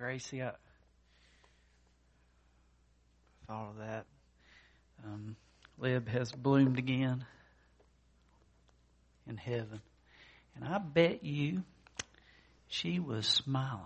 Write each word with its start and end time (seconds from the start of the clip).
Gracie. 0.00 0.42
I 0.42 0.52
thought 3.46 3.68
of 3.68 3.76
that. 3.76 4.06
Um, 5.04 5.36
Lib 5.76 6.08
has 6.08 6.32
bloomed 6.32 6.78
again 6.78 7.26
in 9.28 9.36
heaven. 9.36 9.82
And 10.56 10.64
I 10.64 10.78
bet 10.78 11.22
you 11.22 11.64
she 12.66 12.98
was 12.98 13.26
smiling. 13.26 13.82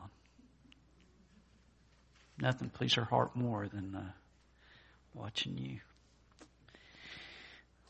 Nothing 2.38 2.70
pleased 2.70 2.94
her 2.94 3.04
heart 3.04 3.34
more 3.34 3.66
than 3.66 3.96
uh, 3.96 4.12
watching 5.14 5.58
you. 5.58 5.80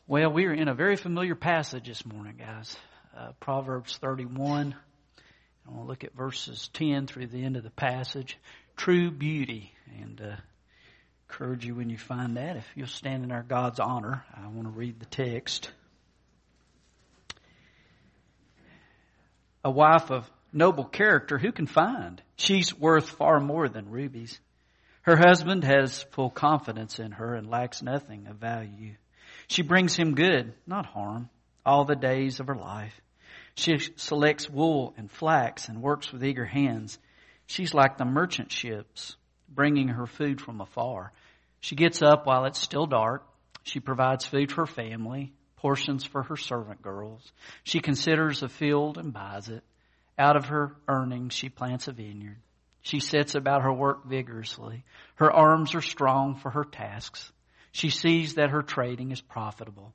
Well, 0.07 0.31
we 0.31 0.45
are 0.45 0.53
in 0.53 0.67
a 0.67 0.73
very 0.73 0.95
familiar 0.95 1.35
passage 1.35 1.87
this 1.87 2.03
morning, 2.03 2.37
guys. 2.39 2.75
Uh, 3.15 3.33
Proverbs 3.39 3.97
31. 3.97 4.73
I 5.67 5.71
want 5.71 5.83
to 5.83 5.87
look 5.87 6.03
at 6.03 6.15
verses 6.15 6.69
10 6.73 7.07
through 7.07 7.27
the 7.27 7.43
end 7.43 7.57
of 7.57 7.63
the 7.63 7.71
passage. 7.71 8.37
True 8.75 9.09
beauty. 9.09 9.73
And 9.99 10.21
uh, 10.21 10.35
encourage 11.27 11.65
you 11.65 11.75
when 11.75 11.89
you 11.89 11.97
find 11.97 12.37
that. 12.37 12.57
If 12.57 12.65
you'll 12.75 12.87
stand 12.87 13.23
in 13.23 13.31
our 13.31 13.43
God's 13.43 13.79
honor, 13.79 14.23
I 14.35 14.47
want 14.47 14.63
to 14.63 14.69
read 14.69 14.99
the 14.99 15.05
text. 15.05 15.71
A 19.63 19.71
wife 19.71 20.11
of 20.11 20.29
noble 20.53 20.85
character, 20.85 21.37
who 21.37 21.51
can 21.51 21.65
find? 21.65 22.21
She's 22.37 22.77
worth 22.77 23.09
far 23.09 23.39
more 23.39 23.67
than 23.67 23.89
rubies. 23.89 24.39
Her 25.01 25.17
husband 25.17 25.63
has 25.63 26.03
full 26.11 26.29
confidence 26.29 26.99
in 26.99 27.11
her 27.13 27.35
and 27.35 27.49
lacks 27.49 27.81
nothing 27.81 28.27
of 28.27 28.37
value. 28.37 28.95
She 29.47 29.61
brings 29.61 29.95
him 29.95 30.15
good, 30.15 30.53
not 30.65 30.85
harm, 30.85 31.29
all 31.65 31.85
the 31.85 31.95
days 31.95 32.39
of 32.39 32.47
her 32.47 32.55
life. 32.55 32.99
She 33.55 33.77
selects 33.95 34.49
wool 34.49 34.93
and 34.97 35.09
flax 35.09 35.69
and 35.69 35.81
works 35.81 36.11
with 36.11 36.23
eager 36.23 36.45
hands. 36.45 36.99
She's 37.47 37.73
like 37.73 37.97
the 37.97 38.05
merchant 38.05 38.51
ships, 38.51 39.15
bringing 39.47 39.89
her 39.89 40.07
food 40.07 40.41
from 40.41 40.59
afar. 40.59 41.13
She 41.61 41.75
gets 41.75 42.01
up 42.01 42.25
while 42.25 42.45
it's 42.45 42.59
still 42.59 42.85
dark. 42.85 43.25
She 43.63 43.79
provides 43.79 44.25
food 44.25 44.51
for 44.51 44.61
her 44.61 44.67
family, 44.67 45.33
portions 45.57 46.03
for 46.03 46.23
her 46.23 46.37
servant 46.37 46.81
girls. 46.81 47.31
She 47.63 47.79
considers 47.79 48.43
a 48.43 48.49
field 48.49 48.97
and 48.97 49.13
buys 49.13 49.49
it. 49.49 49.63
Out 50.17 50.35
of 50.35 50.45
her 50.47 50.75
earnings, 50.87 51.33
she 51.33 51.49
plants 51.49 51.87
a 51.87 51.91
vineyard. 51.91 52.37
She 52.81 52.99
sets 52.99 53.35
about 53.35 53.63
her 53.63 53.73
work 53.73 54.05
vigorously. 54.05 54.83
Her 55.15 55.31
arms 55.31 55.73
are 55.73 55.81
strong 55.81 56.35
for 56.35 56.51
her 56.51 56.65
tasks. 56.65 57.31
She 57.71 57.89
sees 57.89 58.35
that 58.35 58.51
her 58.51 58.61
trading 58.61 59.11
is 59.11 59.21
profitable, 59.21 59.93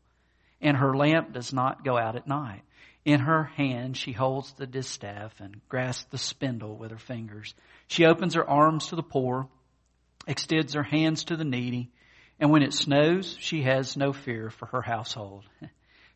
and 0.60 0.76
her 0.76 0.96
lamp 0.96 1.32
does 1.32 1.52
not 1.52 1.84
go 1.84 1.96
out 1.96 2.16
at 2.16 2.26
night. 2.26 2.62
In 3.04 3.20
her 3.20 3.44
hand 3.44 3.96
she 3.96 4.12
holds 4.12 4.52
the 4.52 4.66
distaff 4.66 5.40
and 5.40 5.60
grasps 5.68 6.04
the 6.10 6.18
spindle 6.18 6.76
with 6.76 6.90
her 6.90 6.98
fingers. 6.98 7.54
She 7.86 8.04
opens 8.04 8.34
her 8.34 8.48
arms 8.48 8.88
to 8.88 8.96
the 8.96 9.02
poor, 9.02 9.48
extends 10.26 10.74
her 10.74 10.82
hands 10.82 11.24
to 11.24 11.36
the 11.36 11.44
needy, 11.44 11.90
and 12.38 12.50
when 12.50 12.62
it 12.62 12.74
snows, 12.74 13.36
she 13.40 13.62
has 13.62 13.96
no 13.96 14.12
fear 14.12 14.50
for 14.50 14.66
her 14.66 14.82
household. 14.82 15.44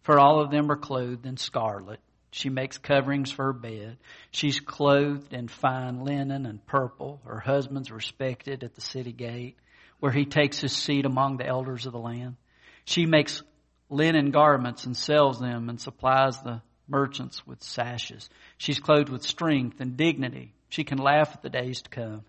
For 0.02 0.18
all 0.18 0.40
of 0.40 0.50
them 0.50 0.70
are 0.70 0.76
clothed 0.76 1.24
in 1.24 1.38
scarlet. 1.38 1.98
She 2.30 2.50
makes 2.50 2.76
coverings 2.76 3.30
for 3.30 3.46
her 3.46 3.52
bed. 3.54 3.96
She's 4.32 4.60
clothed 4.60 5.32
in 5.32 5.48
fine 5.48 6.04
linen 6.04 6.44
and 6.44 6.66
purple. 6.66 7.22
Her 7.24 7.40
husband's 7.40 7.90
respected 7.90 8.64
at 8.64 8.74
the 8.74 8.82
city 8.82 9.12
gate 9.12 9.56
where 10.00 10.12
he 10.12 10.26
takes 10.26 10.60
his 10.60 10.76
seat 10.76 11.06
among 11.06 11.38
the 11.38 11.46
elders 11.46 11.86
of 11.86 11.92
the 11.92 11.98
land. 11.98 12.36
She 12.84 13.06
makes 13.06 13.42
linen 13.88 14.30
garments 14.30 14.84
and 14.84 14.94
sells 14.94 15.40
them 15.40 15.70
and 15.70 15.80
supplies 15.80 16.38
the 16.42 16.60
merchants 16.88 17.46
with 17.46 17.62
sashes. 17.62 18.28
She's 18.58 18.78
clothed 18.78 19.08
with 19.08 19.22
strength 19.22 19.80
and 19.80 19.96
dignity. 19.96 20.52
She 20.68 20.84
can 20.84 20.98
laugh 20.98 21.30
at 21.34 21.42
the 21.42 21.50
days 21.50 21.82
to 21.82 21.90
come. 21.90 22.24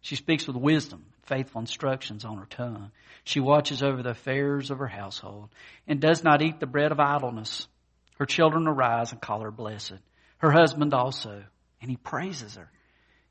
She 0.00 0.16
speaks 0.16 0.46
with 0.46 0.56
wisdom, 0.56 1.04
faithful 1.22 1.60
instructions 1.60 2.24
on 2.24 2.38
her 2.38 2.46
tongue. 2.46 2.90
She 3.24 3.40
watches 3.40 3.82
over 3.82 4.02
the 4.02 4.10
affairs 4.10 4.70
of 4.70 4.78
her 4.78 4.86
household 4.86 5.48
and 5.86 6.00
does 6.00 6.22
not 6.22 6.42
eat 6.42 6.60
the 6.60 6.66
bread 6.66 6.92
of 6.92 7.00
idleness. 7.00 7.66
Her 8.18 8.26
children 8.26 8.66
arise 8.66 9.12
and 9.12 9.20
call 9.20 9.40
her 9.40 9.50
blessed. 9.50 9.98
Her 10.38 10.50
husband 10.50 10.94
also, 10.94 11.42
and 11.80 11.90
he 11.90 11.96
praises 11.96 12.56
her. 12.56 12.70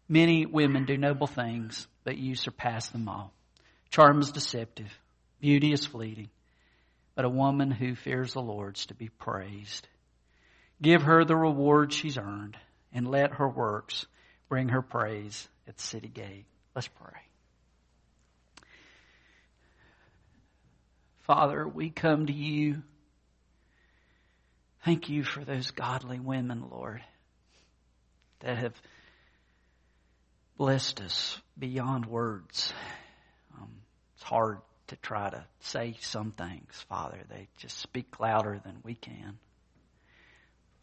Many 0.10 0.46
women 0.46 0.86
do 0.86 0.98
noble 0.98 1.28
things, 1.28 1.88
but 2.04 2.18
you 2.18 2.36
surpass 2.36 2.90
them 2.90 3.10
all. 3.10 3.34
Charm 3.90 4.20
is 4.20 4.32
deceptive. 4.32 4.92
Beauty 5.40 5.72
is 5.72 5.86
fleeting. 5.86 6.30
But 7.16 7.26
a 7.26 7.30
woman 7.30 7.72
who 7.72 7.96
fears 7.96 8.34
the 8.34 8.42
Lord 8.42 8.78
is 8.78 8.86
to 8.88 8.94
be 8.94 9.10
praised. 9.10 9.88
Give 10.82 11.04
her 11.04 11.26
the 11.26 11.36
reward 11.36 11.92
she's 11.92 12.18
earned, 12.18 12.58
and 12.94 13.10
let 13.10 13.34
her 13.34 13.48
works 13.48 14.06
bring 14.50 14.70
her 14.70 14.82
praise 14.82 15.48
at 15.68 15.78
the 15.78 15.84
city 15.84 16.08
gate. 16.08 16.46
Let's 16.76 16.88
pray. 16.88 17.20
Father, 21.28 21.68
we 21.68 21.90
come 21.90 22.28
to 22.28 22.34
you. 22.34 22.84
Thank 24.86 25.10
you 25.10 25.24
for 25.24 25.44
those 25.44 25.72
godly 25.72 26.20
women, 26.20 26.70
Lord, 26.72 27.02
that 28.40 28.58
have 28.58 28.74
blessed 30.58 31.02
us 31.02 31.42
beyond 31.58 32.06
words. 32.06 32.72
Um, 33.60 33.70
it's 34.16 34.24
hard 34.24 34.60
to 34.88 34.96
try 34.98 35.30
to 35.30 35.44
say 35.60 35.98
some 36.00 36.32
things, 36.32 36.86
Father. 36.88 37.20
They 37.30 37.48
just 37.58 37.78
speak 37.78 38.20
louder 38.20 38.62
than 38.64 38.78
we 38.84 38.96
can. 38.96 39.38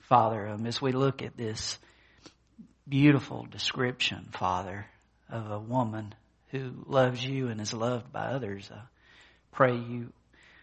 Father, 0.09 0.49
um, 0.49 0.67
as 0.67 0.83
we 0.83 0.93
look 0.93 1.23
at 1.23 1.37
this 1.37 1.79
beautiful 2.87 3.47
description, 3.51 4.29
Father, 4.33 4.87
of 5.31 5.51
a 5.51 5.59
woman 5.59 6.15
who 6.51 6.73
loves 6.87 7.25
you 7.25 7.49
and 7.49 7.59
is 7.59 7.73
loved 7.73 8.13
by 8.13 8.27
others, 8.27 8.71
I 8.71 8.81
pray 9.51 9.77
you, 9.77 10.13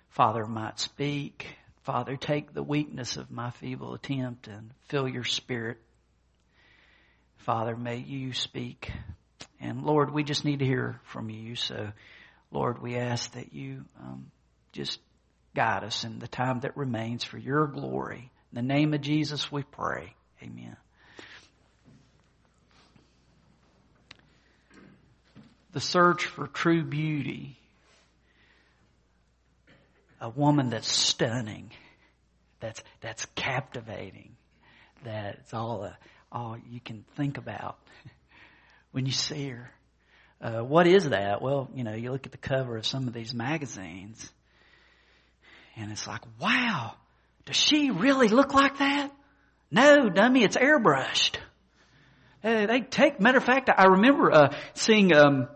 Father, 0.10 0.46
might 0.46 0.80
speak. 0.80 1.48
Father, 1.84 2.18
take 2.18 2.54
the 2.54 2.62
weakness 2.62 3.18
of 3.18 3.32
my 3.32 3.50
feeble 3.50 3.96
attempt 3.96 4.48
and 4.48 4.70
fill 4.90 5.08
your 5.08 5.24
spirit. 5.24 5.78
Father, 7.38 7.76
may 7.76 7.98
you 7.98 8.34
speak. 8.34 8.92
And 9.60 9.84
Lord, 9.84 10.12
we 10.12 10.24
just 10.24 10.46
need 10.46 10.60
to 10.60 10.66
hear 10.66 11.00
from 11.06 11.32
you. 11.32 11.56
So, 11.56 11.92
Lord, 12.52 12.80
we 12.80 12.96
ask 12.96 13.32
that 13.34 13.54
you 13.54 13.86
um, 14.00 14.30
just 14.72 15.00
guide 15.56 15.84
us 15.84 16.04
in 16.04 16.20
the 16.20 16.28
time 16.28 16.60
that 16.60 16.78
remains 16.78 17.24
for 17.24 17.40
your 17.40 17.66
glory. 17.66 18.30
In 18.52 18.56
the 18.56 18.74
name 18.74 18.94
of 18.94 19.02
Jesus 19.02 19.52
we 19.52 19.64
pray. 19.64 20.14
Amen. 20.44 20.76
The 25.74 25.80
search 25.80 26.26
for 26.26 26.48
true 26.48 26.84
beauty. 26.84 27.58
A 30.20 30.30
woman 30.30 30.70
that's 30.70 30.92
stunning. 30.92 31.72
That's, 32.60 32.84
that's 33.00 33.26
captivating. 33.36 34.36
That's 35.04 35.54
all, 35.54 35.84
uh, 35.84 35.94
all 36.32 36.58
you 36.70 36.80
can 36.80 37.06
think 37.16 37.38
about 37.38 37.80
when 38.92 39.06
you 39.06 39.14
see 39.14 39.50
her. 39.50 39.72
Uh, 40.42 40.64
what 40.64 40.88
is 40.88 41.10
that? 41.10 41.42
Well, 41.42 41.70
you 41.74 41.84
know, 41.84 41.94
you 41.94 42.12
look 42.12 42.26
at 42.26 42.32
the 42.32 42.38
cover 42.38 42.76
of 42.76 42.86
some 42.86 43.08
of 43.08 43.14
these 43.14 43.34
magazines 43.34 44.32
and 45.76 45.92
it's 45.92 46.08
like, 46.08 46.22
wow, 46.40 46.96
does 47.46 47.56
she 47.56 47.92
really 47.92 48.28
look 48.28 48.54
like 48.54 48.78
that? 48.78 49.12
No, 49.72 50.10
dummy, 50.10 50.44
it's 50.44 50.58
airbrushed. 50.58 51.38
Uh, 52.44 52.66
they 52.66 52.82
take, 52.82 53.20
matter 53.20 53.38
of 53.38 53.44
fact, 53.44 53.70
I 53.76 53.86
remember 53.86 54.32
uh, 54.32 54.56
seeing 54.74 55.16
um, 55.16 55.48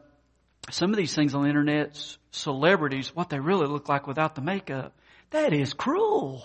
some 0.69 0.91
of 0.91 0.97
these 0.97 1.13
things 1.13 1.35
on 1.35 1.43
the 1.43 1.49
internet, 1.49 1.99
celebrities, 2.31 3.15
what 3.15 3.29
they 3.29 3.39
really 3.39 3.67
look 3.67 3.89
like 3.89 4.07
without 4.07 4.35
the 4.35 4.41
makeup. 4.41 4.93
That 5.31 5.53
is 5.53 5.73
cruel. 5.73 6.43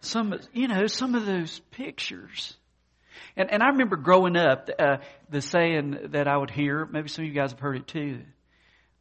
Some, 0.00 0.38
you 0.52 0.68
know, 0.68 0.86
some 0.86 1.14
of 1.14 1.26
those 1.26 1.60
pictures. 1.70 2.56
And, 3.36 3.50
and 3.50 3.62
I 3.62 3.68
remember 3.68 3.96
growing 3.96 4.36
up, 4.36 4.68
uh, 4.78 4.98
the 5.28 5.40
saying 5.40 5.98
that 6.10 6.28
I 6.28 6.36
would 6.36 6.50
hear, 6.50 6.86
maybe 6.86 7.08
some 7.08 7.24
of 7.24 7.28
you 7.28 7.34
guys 7.34 7.52
have 7.52 7.60
heard 7.60 7.76
it 7.76 7.86
too, 7.86 8.22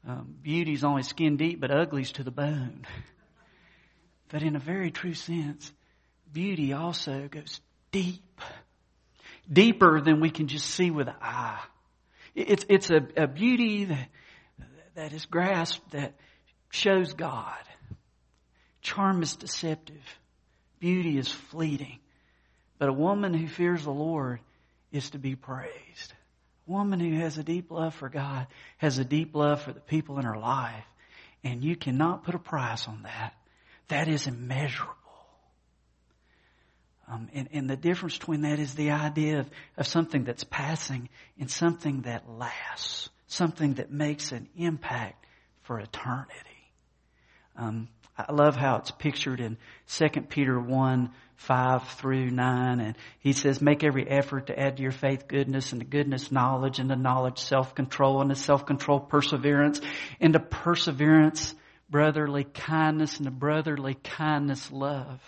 um, 0.07 0.35
beauty's 0.41 0.83
only 0.83 1.03
skin 1.03 1.37
deep, 1.37 1.59
but 1.59 1.71
ugly's 1.71 2.11
to 2.13 2.23
the 2.23 2.31
bone. 2.31 2.85
But 4.29 4.43
in 4.43 4.55
a 4.55 4.59
very 4.59 4.91
true 4.91 5.13
sense, 5.13 5.71
beauty 6.31 6.73
also 6.73 7.27
goes 7.27 7.59
deep. 7.91 8.41
Deeper 9.51 9.99
than 9.99 10.21
we 10.21 10.29
can 10.29 10.47
just 10.47 10.67
see 10.67 10.91
with 10.91 11.07
the 11.07 11.15
eye. 11.19 11.59
It's, 12.35 12.65
it's 12.69 12.91
a, 12.91 13.01
a 13.17 13.27
beauty 13.27 13.85
that, 13.85 14.09
that 14.95 15.13
is 15.13 15.25
grasped 15.25 15.91
that 15.91 16.13
shows 16.69 17.13
God. 17.13 17.57
Charm 18.81 19.23
is 19.23 19.35
deceptive. 19.35 20.19
Beauty 20.79 21.17
is 21.17 21.27
fleeting. 21.27 21.99
But 22.77 22.89
a 22.89 22.93
woman 22.93 23.33
who 23.33 23.47
fears 23.47 23.83
the 23.83 23.91
Lord 23.91 24.39
is 24.91 25.09
to 25.11 25.17
be 25.17 25.35
praised. 25.35 26.13
A 26.67 26.71
woman 26.71 26.99
who 26.99 27.17
has 27.17 27.37
a 27.37 27.43
deep 27.43 27.71
love 27.71 27.95
for 27.95 28.09
God 28.09 28.47
has 28.77 28.99
a 28.99 29.05
deep 29.05 29.35
love 29.35 29.61
for 29.61 29.73
the 29.73 29.79
people 29.79 30.19
in 30.19 30.25
her 30.25 30.37
life. 30.37 30.85
And 31.43 31.63
you 31.63 31.75
cannot 31.75 32.23
put 32.23 32.35
a 32.35 32.39
price 32.39 32.87
on 32.87 33.03
that. 33.03 33.33
That 33.89 34.07
is 34.07 34.27
immeasurable. 34.27 34.95
Um, 37.11 37.27
and, 37.33 37.49
and 37.51 37.69
the 37.69 37.75
difference 37.75 38.17
between 38.17 38.41
that 38.41 38.59
is 38.59 38.75
the 38.75 38.91
idea 38.91 39.39
of, 39.39 39.49
of 39.77 39.87
something 39.87 40.23
that's 40.23 40.43
passing 40.43 41.09
and 41.39 41.49
something 41.49 42.03
that 42.03 42.29
lasts, 42.29 43.09
something 43.27 43.75
that 43.75 43.91
makes 43.91 44.31
an 44.31 44.47
impact 44.55 45.25
for 45.63 45.79
eternity. 45.79 46.33
Um, 47.57 47.87
I 48.15 48.31
love 48.31 48.55
how 48.55 48.75
it's 48.75 48.91
pictured 48.91 49.39
in 49.39 49.57
2 49.87 50.07
Peter 50.29 50.59
1, 50.59 51.09
5 51.37 51.87
through 51.87 52.29
9. 52.29 52.79
And 52.79 52.95
he 53.19 53.33
says, 53.33 53.59
make 53.59 53.83
every 53.83 54.07
effort 54.07 54.47
to 54.47 54.59
add 54.59 54.77
to 54.77 54.83
your 54.83 54.91
faith 54.91 55.27
goodness 55.27 55.71
and 55.71 55.81
to 55.81 55.87
goodness 55.87 56.31
knowledge 56.31 56.79
and 56.79 56.89
to 56.89 56.95
knowledge 56.95 57.39
self-control 57.39 58.21
and 58.21 58.29
to 58.29 58.35
self-control 58.35 58.99
perseverance 59.01 59.81
and 60.19 60.33
to 60.33 60.39
perseverance 60.39 61.55
brotherly 61.89 62.43
kindness 62.43 63.17
and 63.17 63.27
a 63.27 63.31
brotherly 63.31 63.95
kindness 63.95 64.71
love. 64.71 65.19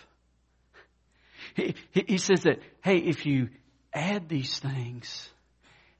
He, 1.55 1.75
he, 1.91 2.17
says 2.17 2.43
that, 2.43 2.59
hey, 2.83 2.97
if 2.97 3.25
you 3.25 3.49
add 3.93 4.29
these 4.29 4.59
things, 4.59 5.29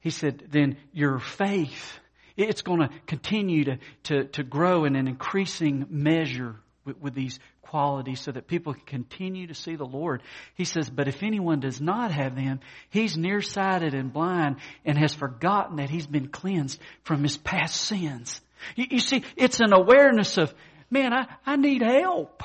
he 0.00 0.10
said, 0.10 0.48
then 0.50 0.76
your 0.92 1.18
faith, 1.18 1.98
it's 2.36 2.62
going 2.62 2.80
to 2.80 2.90
continue 3.06 3.64
to, 3.64 3.78
to, 4.04 4.24
to 4.24 4.42
grow 4.42 4.84
in 4.84 4.96
an 4.96 5.08
increasing 5.08 5.86
measure 5.90 6.56
with, 6.84 6.98
with 7.00 7.14
these 7.14 7.38
qualities 7.60 8.20
so 8.20 8.30
that 8.30 8.46
people 8.46 8.74
can 8.74 8.84
continue 8.84 9.46
to 9.46 9.54
see 9.54 9.76
the 9.76 9.84
Lord. 9.84 10.22
He 10.54 10.64
says, 10.64 10.90
but 10.90 11.08
if 11.08 11.22
anyone 11.22 11.60
does 11.60 11.80
not 11.80 12.12
have 12.12 12.36
them, 12.36 12.60
he's 12.90 13.16
nearsighted 13.16 13.94
and 13.94 14.12
blind 14.12 14.56
and 14.84 14.98
has 14.98 15.14
forgotten 15.14 15.76
that 15.76 15.88
he's 15.88 16.06
been 16.06 16.28
cleansed 16.28 16.78
from 17.02 17.22
his 17.22 17.36
past 17.36 17.76
sins. 17.76 18.40
You, 18.76 18.86
you 18.90 19.00
see, 19.00 19.24
it's 19.36 19.60
an 19.60 19.72
awareness 19.72 20.38
of, 20.38 20.52
man, 20.90 21.12
I, 21.12 21.26
I 21.44 21.56
need 21.56 21.82
help. 21.82 22.42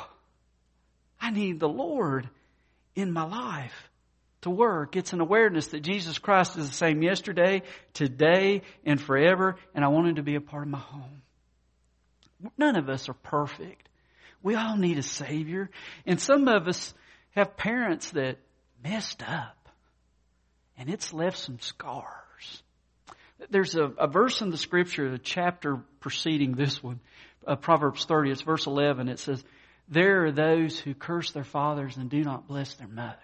I 1.19 1.31
need 1.31 1.59
the 1.59 1.69
Lord 1.69 2.29
in 2.95 3.11
my 3.11 3.23
life 3.23 3.89
to 4.41 4.49
work. 4.49 4.95
It's 4.95 5.13
an 5.13 5.21
awareness 5.21 5.67
that 5.67 5.81
Jesus 5.81 6.17
Christ 6.19 6.57
is 6.57 6.67
the 6.67 6.75
same 6.75 7.01
yesterday, 7.01 7.63
today, 7.93 8.61
and 8.85 8.99
forever, 9.01 9.55
and 9.73 9.83
I 9.83 9.89
want 9.89 10.07
Him 10.07 10.15
to 10.15 10.23
be 10.23 10.35
a 10.35 10.41
part 10.41 10.63
of 10.63 10.69
my 10.69 10.79
home. 10.79 11.21
None 12.57 12.75
of 12.75 12.89
us 12.89 13.09
are 13.09 13.13
perfect. 13.13 13.89
We 14.43 14.55
all 14.55 14.77
need 14.77 14.97
a 14.97 15.03
Savior. 15.03 15.69
And 16.05 16.21
some 16.21 16.47
of 16.47 16.67
us 16.67 16.93
have 17.31 17.57
parents 17.57 18.11
that 18.11 18.37
messed 18.83 19.23
up, 19.23 19.69
and 20.77 20.89
it's 20.89 21.13
left 21.13 21.37
some 21.37 21.59
scars. 21.59 22.63
There's 23.49 23.75
a, 23.75 23.83
a 23.83 24.07
verse 24.07 24.41
in 24.41 24.49
the 24.49 24.57
scripture, 24.57 25.11
the 25.11 25.17
chapter 25.17 25.77
preceding 25.99 26.53
this 26.53 26.81
one, 26.81 26.99
uh, 27.45 27.55
Proverbs 27.55 28.05
30, 28.05 28.31
it's 28.31 28.41
verse 28.41 28.65
11. 28.65 29.09
It 29.09 29.19
says, 29.19 29.43
there 29.87 30.25
are 30.25 30.31
those 30.31 30.77
who 30.79 30.93
curse 30.93 31.31
their 31.31 31.43
fathers 31.43 31.97
and 31.97 32.09
do 32.09 32.23
not 32.23 32.47
bless 32.47 32.73
their 32.75 32.87
mothers. 32.87 33.17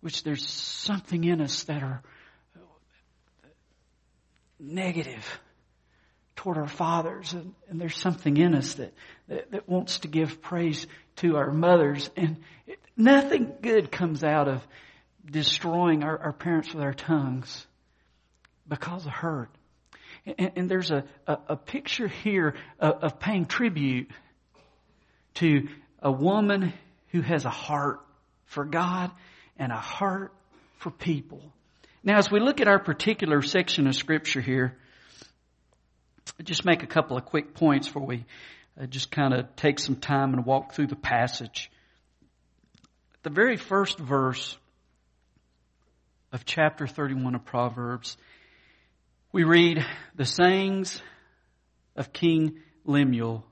Which 0.00 0.22
there's 0.22 0.48
something 0.48 1.24
in 1.24 1.42
us 1.42 1.64
that 1.64 1.82
are 1.82 2.02
negative 4.58 5.40
toward 6.36 6.56
our 6.56 6.68
fathers, 6.68 7.34
and, 7.34 7.54
and 7.68 7.78
there's 7.78 7.98
something 7.98 8.36
in 8.38 8.54
us 8.54 8.74
that, 8.74 8.94
that, 9.28 9.50
that, 9.50 9.68
wants 9.68 9.98
to 10.00 10.08
give 10.08 10.40
praise 10.40 10.86
to 11.16 11.36
our 11.36 11.50
mothers, 11.50 12.08
and 12.16 12.38
it, 12.66 12.78
nothing 12.96 13.52
good 13.60 13.92
comes 13.92 14.24
out 14.24 14.48
of 14.48 14.66
destroying 15.24 16.02
our, 16.02 16.18
our 16.18 16.32
parents 16.32 16.72
with 16.74 16.82
our 16.82 16.94
tongues 16.94 17.66
because 18.68 19.06
of 19.06 19.12
hurt. 19.12 19.50
And, 20.26 20.52
and 20.56 20.70
there's 20.70 20.90
a, 20.90 21.04
a, 21.26 21.38
a, 21.48 21.56
picture 21.56 22.08
here 22.08 22.54
of, 22.78 23.04
of 23.04 23.20
paying 23.20 23.46
tribute 23.46 24.10
to 25.34 25.68
a 26.02 26.10
woman 26.10 26.72
who 27.08 27.20
has 27.20 27.44
a 27.44 27.50
heart 27.50 28.00
for 28.46 28.64
God 28.64 29.10
and 29.56 29.72
a 29.72 29.76
heart 29.76 30.32
for 30.78 30.90
people. 30.90 31.52
Now, 32.02 32.16
as 32.16 32.30
we 32.30 32.40
look 32.40 32.60
at 32.60 32.68
our 32.68 32.78
particular 32.78 33.42
section 33.42 33.86
of 33.86 33.94
Scripture 33.94 34.40
here, 34.40 34.76
I'll 36.38 36.44
just 36.44 36.64
make 36.64 36.82
a 36.82 36.86
couple 36.86 37.16
of 37.16 37.26
quick 37.26 37.54
points 37.54 37.88
before 37.88 38.06
we 38.06 38.24
uh, 38.80 38.86
just 38.86 39.10
kind 39.10 39.34
of 39.34 39.54
take 39.56 39.78
some 39.78 39.96
time 39.96 40.32
and 40.32 40.46
walk 40.46 40.72
through 40.72 40.86
the 40.86 40.96
passage. 40.96 41.70
The 43.22 43.30
very 43.30 43.56
first 43.56 43.98
verse 43.98 44.56
of 46.32 46.44
chapter 46.44 46.86
31 46.86 47.34
of 47.34 47.44
Proverbs 47.44 48.16
we 49.32 49.44
read 49.44 49.84
the 50.16 50.24
sayings 50.24 51.00
of 51.94 52.12
King 52.12 52.60
Lemuel, 52.84 53.44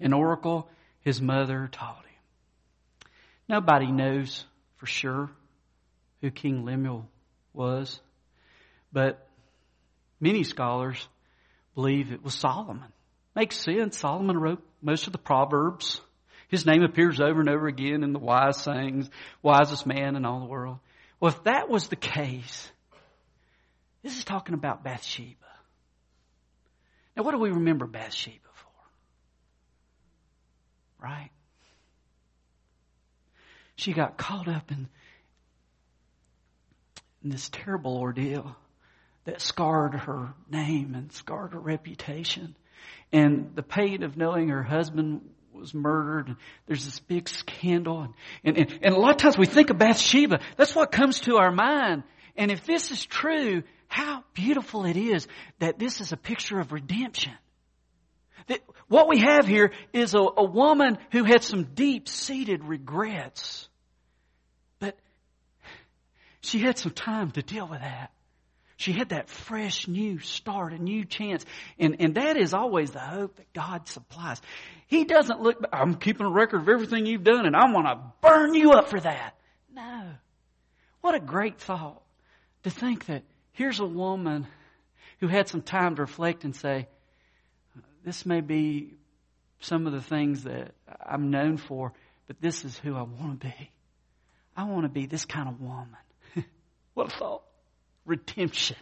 an 0.00 0.12
oracle 0.12 0.68
his 1.00 1.22
mother 1.22 1.68
taught 1.70 2.04
him. 2.04 3.10
Nobody 3.48 3.92
knows 3.92 4.44
for 4.78 4.86
sure 4.86 5.30
who 6.20 6.30
King 6.30 6.64
Lemuel 6.64 7.06
was, 7.52 8.00
but 8.92 9.28
many 10.20 10.42
scholars 10.42 11.06
believe 11.74 12.12
it 12.12 12.24
was 12.24 12.34
Solomon. 12.34 12.92
Makes 13.36 13.58
sense. 13.58 13.98
Solomon 13.98 14.38
wrote 14.38 14.62
most 14.82 15.06
of 15.06 15.12
the 15.12 15.18
Proverbs. 15.18 16.00
His 16.48 16.66
name 16.66 16.82
appears 16.82 17.20
over 17.20 17.40
and 17.40 17.48
over 17.48 17.66
again 17.66 18.02
in 18.02 18.12
the 18.12 18.18
wise 18.18 18.58
sayings, 18.58 19.08
wisest 19.40 19.86
man 19.86 20.16
in 20.16 20.24
all 20.24 20.40
the 20.40 20.46
world. 20.46 20.78
Well, 21.22 21.30
if 21.30 21.44
that 21.44 21.68
was 21.68 21.86
the 21.86 21.94
case, 21.94 22.72
this 24.02 24.18
is 24.18 24.24
talking 24.24 24.56
about 24.56 24.82
Bathsheba. 24.82 25.36
Now, 27.16 27.22
what 27.22 27.30
do 27.30 27.38
we 27.38 27.50
remember 27.50 27.86
Bathsheba 27.86 28.48
for? 28.54 28.72
Right? 31.00 31.30
She 33.76 33.92
got 33.92 34.16
caught 34.18 34.48
up 34.48 34.72
in, 34.72 34.88
in 37.22 37.30
this 37.30 37.48
terrible 37.50 37.98
ordeal 37.98 38.56
that 39.24 39.40
scarred 39.40 39.94
her 39.94 40.34
name 40.50 40.96
and 40.96 41.12
scarred 41.12 41.52
her 41.52 41.60
reputation. 41.60 42.56
And 43.12 43.52
the 43.54 43.62
pain 43.62 44.02
of 44.02 44.16
knowing 44.16 44.48
her 44.48 44.64
husband 44.64 45.30
was 45.52 45.74
murdered. 45.74 46.36
There's 46.66 46.84
this 46.84 47.00
big 47.00 47.28
scandal. 47.28 48.14
And, 48.44 48.56
and, 48.56 48.78
and, 48.82 48.94
a 48.94 48.98
lot 48.98 49.10
of 49.12 49.16
times 49.16 49.36
we 49.36 49.46
think 49.46 49.70
of 49.70 49.78
Bathsheba. 49.78 50.40
That's 50.56 50.74
what 50.74 50.92
comes 50.92 51.20
to 51.20 51.36
our 51.36 51.50
mind. 51.50 52.04
And 52.36 52.50
if 52.50 52.64
this 52.64 52.90
is 52.90 53.04
true, 53.04 53.62
how 53.88 54.24
beautiful 54.34 54.84
it 54.84 54.96
is 54.96 55.26
that 55.58 55.78
this 55.78 56.00
is 56.00 56.12
a 56.12 56.16
picture 56.16 56.58
of 56.58 56.72
redemption. 56.72 57.32
That 58.46 58.60
what 58.88 59.08
we 59.08 59.18
have 59.20 59.46
here 59.46 59.72
is 59.92 60.14
a, 60.14 60.18
a 60.18 60.44
woman 60.44 60.98
who 61.10 61.24
had 61.24 61.42
some 61.42 61.64
deep 61.74 62.08
seated 62.08 62.64
regrets. 62.64 63.68
But 64.78 64.96
she 66.40 66.58
had 66.58 66.78
some 66.78 66.92
time 66.92 67.32
to 67.32 67.42
deal 67.42 67.66
with 67.66 67.80
that. 67.80 68.11
She 68.82 68.90
had 68.90 69.10
that 69.10 69.28
fresh 69.28 69.86
new 69.86 70.18
start, 70.18 70.72
a 70.72 70.78
new 70.78 71.04
chance. 71.04 71.44
And, 71.78 71.98
and 72.00 72.16
that 72.16 72.36
is 72.36 72.52
always 72.52 72.90
the 72.90 72.98
hope 72.98 73.36
that 73.36 73.52
God 73.52 73.86
supplies. 73.86 74.42
He 74.88 75.04
doesn't 75.04 75.40
look, 75.40 75.64
I'm 75.72 75.94
keeping 75.94 76.26
a 76.26 76.30
record 76.30 76.62
of 76.62 76.68
everything 76.68 77.06
you've 77.06 77.22
done 77.22 77.46
and 77.46 77.54
I 77.54 77.70
want 77.70 77.86
to 77.86 78.28
burn 78.28 78.54
you 78.54 78.72
up 78.72 78.88
for 78.88 78.98
that. 78.98 79.36
No. 79.72 80.10
What 81.00 81.14
a 81.14 81.20
great 81.20 81.60
thought 81.60 82.02
to 82.64 82.70
think 82.70 83.06
that 83.06 83.22
here's 83.52 83.78
a 83.78 83.86
woman 83.86 84.48
who 85.20 85.28
had 85.28 85.48
some 85.48 85.62
time 85.62 85.94
to 85.94 86.02
reflect 86.02 86.42
and 86.42 86.56
say, 86.56 86.88
this 88.04 88.26
may 88.26 88.40
be 88.40 88.94
some 89.60 89.86
of 89.86 89.92
the 89.92 90.02
things 90.02 90.42
that 90.42 90.74
I'm 91.06 91.30
known 91.30 91.56
for, 91.56 91.92
but 92.26 92.40
this 92.40 92.64
is 92.64 92.76
who 92.78 92.96
I 92.96 93.02
want 93.02 93.42
to 93.42 93.46
be. 93.46 93.70
I 94.56 94.64
want 94.64 94.86
to 94.86 94.88
be 94.88 95.06
this 95.06 95.24
kind 95.24 95.48
of 95.48 95.60
woman. 95.60 95.96
what 96.94 97.12
a 97.12 97.16
thought. 97.16 97.42
Redemption. 98.04 98.76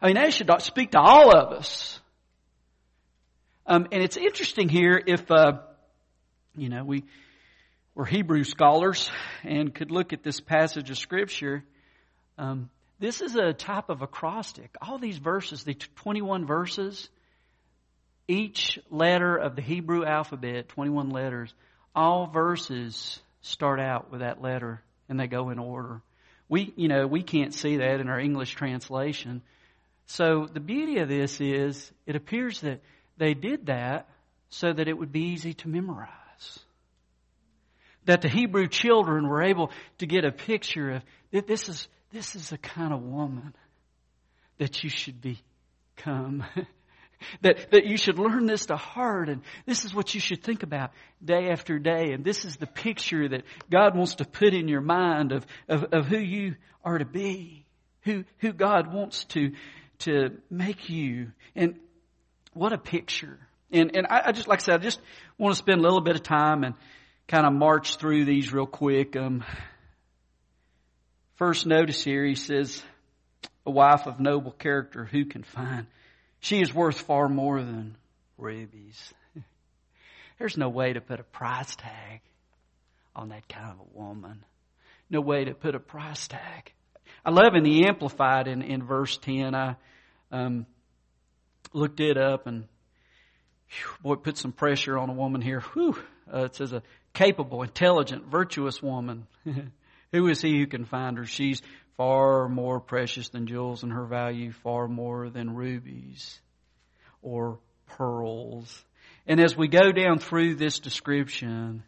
I 0.00 0.06
mean, 0.06 0.16
that 0.16 0.32
should 0.32 0.50
speak 0.62 0.92
to 0.92 1.00
all 1.00 1.34
of 1.34 1.52
us. 1.52 2.00
Um, 3.66 3.86
and 3.92 4.02
it's 4.02 4.16
interesting 4.16 4.68
here 4.68 5.00
if, 5.06 5.30
uh, 5.30 5.60
you 6.56 6.68
know, 6.68 6.84
we 6.84 7.04
were 7.94 8.04
Hebrew 8.04 8.44
scholars 8.44 9.10
and 9.44 9.74
could 9.74 9.90
look 9.90 10.12
at 10.12 10.22
this 10.22 10.40
passage 10.40 10.90
of 10.90 10.98
Scripture. 10.98 11.64
Um, 12.38 12.70
this 12.98 13.20
is 13.20 13.36
a 13.36 13.52
type 13.52 13.88
of 13.88 14.02
acrostic. 14.02 14.74
All 14.80 14.98
these 14.98 15.18
verses, 15.18 15.64
the 15.64 15.74
21 15.74 16.46
verses, 16.46 17.08
each 18.26 18.78
letter 18.90 19.36
of 19.36 19.56
the 19.56 19.62
Hebrew 19.62 20.04
alphabet, 20.04 20.68
21 20.68 21.10
letters, 21.10 21.52
all 21.94 22.26
verses 22.26 23.20
start 23.42 23.80
out 23.80 24.10
with 24.10 24.20
that 24.20 24.40
letter 24.40 24.82
and 25.08 25.20
they 25.20 25.26
go 25.26 25.50
in 25.50 25.58
order. 25.58 26.00
We, 26.52 26.70
you 26.76 26.88
know, 26.88 27.06
we 27.06 27.22
can't 27.22 27.54
see 27.54 27.78
that 27.78 28.00
in 28.00 28.10
our 28.10 28.20
English 28.20 28.52
translation. 28.52 29.40
So 30.04 30.46
the 30.52 30.60
beauty 30.60 30.98
of 30.98 31.08
this 31.08 31.40
is 31.40 31.90
it 32.04 32.14
appears 32.14 32.60
that 32.60 32.82
they 33.16 33.32
did 33.32 33.64
that 33.68 34.06
so 34.50 34.70
that 34.70 34.86
it 34.86 34.92
would 34.92 35.12
be 35.12 35.32
easy 35.32 35.54
to 35.54 35.68
memorize. 35.68 36.10
That 38.04 38.20
the 38.20 38.28
Hebrew 38.28 38.68
children 38.68 39.28
were 39.28 39.42
able 39.42 39.70
to 39.96 40.06
get 40.06 40.26
a 40.26 40.30
picture 40.30 40.90
of 40.90 41.02
that 41.30 41.46
this 41.46 41.70
is 41.70 41.88
this 42.10 42.36
is 42.36 42.50
the 42.50 42.58
kind 42.58 42.92
of 42.92 43.00
woman 43.00 43.54
that 44.58 44.84
you 44.84 44.90
should 44.90 45.22
become. 45.22 46.44
that, 47.42 47.70
that 47.70 47.86
you 47.86 47.96
should 47.96 48.18
learn 48.18 48.46
this 48.46 48.66
to 48.66 48.76
heart 48.76 49.28
and 49.28 49.42
this 49.66 49.84
is 49.84 49.94
what 49.94 50.14
you 50.14 50.20
should 50.20 50.42
think 50.42 50.62
about 50.62 50.92
day 51.24 51.50
after 51.50 51.78
day. 51.78 52.12
And 52.12 52.24
this 52.24 52.44
is 52.44 52.56
the 52.56 52.66
picture 52.66 53.28
that 53.28 53.42
God 53.70 53.96
wants 53.96 54.16
to 54.16 54.24
put 54.24 54.54
in 54.54 54.68
your 54.68 54.80
mind 54.80 55.32
of, 55.32 55.46
of, 55.68 55.84
of 55.92 56.06
who 56.06 56.18
you 56.18 56.56
are 56.84 56.98
to 56.98 57.04
be, 57.04 57.64
who, 58.02 58.24
who 58.38 58.52
God 58.52 58.92
wants 58.92 59.24
to, 59.24 59.52
to 60.00 60.38
make 60.50 60.88
you. 60.88 61.32
And 61.54 61.78
what 62.54 62.72
a 62.72 62.78
picture. 62.78 63.38
And, 63.70 63.96
and 63.96 64.06
I, 64.08 64.22
I 64.26 64.32
just, 64.32 64.48
like 64.48 64.60
I 64.60 64.62
said, 64.62 64.74
I 64.80 64.82
just 64.82 65.00
want 65.38 65.54
to 65.54 65.58
spend 65.58 65.80
a 65.80 65.82
little 65.82 66.00
bit 66.00 66.16
of 66.16 66.22
time 66.22 66.64
and 66.64 66.74
kind 67.28 67.46
of 67.46 67.52
march 67.52 67.96
through 67.96 68.24
these 68.24 68.52
real 68.52 68.66
quick. 68.66 69.16
Um, 69.16 69.44
first 71.36 71.66
notice 71.66 72.04
here, 72.04 72.24
he 72.24 72.34
says, 72.34 72.82
a 73.64 73.70
wife 73.70 74.06
of 74.06 74.20
noble 74.20 74.52
character, 74.52 75.04
who 75.04 75.24
can 75.24 75.42
find? 75.42 75.86
She 76.42 76.60
is 76.60 76.74
worth 76.74 77.00
far 77.00 77.28
more 77.28 77.62
than 77.62 77.96
rubies. 78.36 79.14
There's 80.38 80.56
no 80.56 80.68
way 80.68 80.92
to 80.92 81.00
put 81.00 81.20
a 81.20 81.22
price 81.22 81.76
tag 81.76 82.20
on 83.14 83.28
that 83.28 83.48
kind 83.48 83.70
of 83.70 83.78
a 83.78 83.96
woman. 83.96 84.44
No 85.08 85.20
way 85.20 85.44
to 85.44 85.54
put 85.54 85.76
a 85.76 85.78
price 85.78 86.26
tag. 86.26 86.72
I 87.24 87.30
love 87.30 87.54
in 87.54 87.62
the 87.62 87.86
Amplified 87.86 88.48
in, 88.48 88.62
in 88.62 88.82
verse 88.82 89.16
10. 89.18 89.54
I 89.54 89.76
um, 90.32 90.66
looked 91.72 92.00
it 92.00 92.18
up 92.18 92.48
and 92.48 92.64
whew, 93.68 93.92
boy, 94.02 94.16
put 94.16 94.36
some 94.36 94.50
pressure 94.50 94.98
on 94.98 95.10
a 95.10 95.14
woman 95.14 95.42
here. 95.42 95.60
Whew, 95.74 95.96
uh, 96.32 96.46
it 96.46 96.56
says 96.56 96.72
a 96.72 96.82
capable, 97.14 97.62
intelligent, 97.62 98.26
virtuous 98.26 98.82
woman. 98.82 99.28
who 100.12 100.26
is 100.26 100.42
he 100.42 100.58
who 100.58 100.66
can 100.66 100.86
find 100.86 101.18
her? 101.18 101.24
She's 101.24 101.62
far 101.96 102.48
more 102.48 102.80
precious 102.80 103.28
than 103.28 103.46
jewels 103.46 103.82
and 103.82 103.92
her 103.92 104.06
value 104.06 104.52
far 104.62 104.88
more 104.88 105.28
than 105.28 105.54
rubies 105.54 106.40
or 107.22 107.58
pearls. 107.86 108.84
And 109.26 109.40
as 109.40 109.56
we 109.56 109.68
go 109.68 109.92
down 109.92 110.18
through 110.18 110.56
this 110.56 110.78
description, 110.78 111.82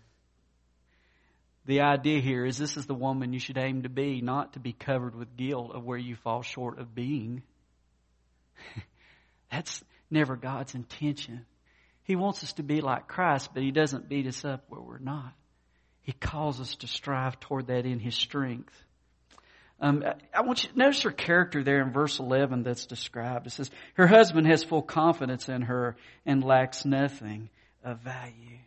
the 1.66 1.80
idea 1.80 2.20
here 2.20 2.44
is 2.44 2.58
this 2.58 2.76
is 2.76 2.87
the 2.87 2.94
woman 2.94 3.32
you 3.32 3.40
should 3.40 3.58
aim 3.58 3.82
to 3.82 3.88
be, 3.88 4.20
not 4.20 4.52
to 4.52 4.61
be 4.61 4.73
covered 4.73 5.14
with 5.14 5.37
guilt 5.37 5.73
of 5.75 5.84
where 5.84 5.99
you 5.99 6.14
fall 6.16 6.42
short 6.42 6.78
of 6.78 6.94
being. 6.94 7.42
That's 9.50 9.82
never 10.11 10.37
God's 10.37 10.75
intention. 10.75 11.46
He 12.04 12.16
wants 12.16 12.44
us 12.44 12.52
to 12.54 12.62
be 12.62 12.82
like 12.82 13.08
Christ, 13.08 13.50
but 13.54 13.62
He 13.62 13.70
doesn't 13.70 14.08
beat 14.08 14.26
us 14.26 14.44
up 14.44 14.64
where 14.68 14.80
we're 14.80 14.99
not. 14.99 15.32
He 16.02 16.12
calls 16.12 16.61
us 16.61 16.76
to 16.76 16.87
strive 16.87 17.40
toward 17.40 17.68
that 17.68 17.87
in 17.87 17.99
His 17.99 18.14
strength. 18.14 18.75
Um, 19.85 20.03
I 20.33 20.41
want 20.41 20.64
you 20.64 20.71
to 20.71 20.79
notice 20.79 21.03
her 21.03 21.11
character 21.11 21.62
there 21.62 21.83
in 21.83 21.93
verse 21.93 22.19
11 22.19 22.62
that's 22.62 22.87
described. 22.87 23.47
It 23.47 23.50
says, 23.50 23.71
her 23.97 24.07
husband 24.07 24.47
has 24.47 24.64
full 24.64 24.81
confidence 24.81 25.50
in 25.50 25.61
her 25.61 25.97
and 26.25 26.43
lacks 26.43 26.87
nothing 26.87 27.50
of 27.85 28.00
value. 28.00 28.61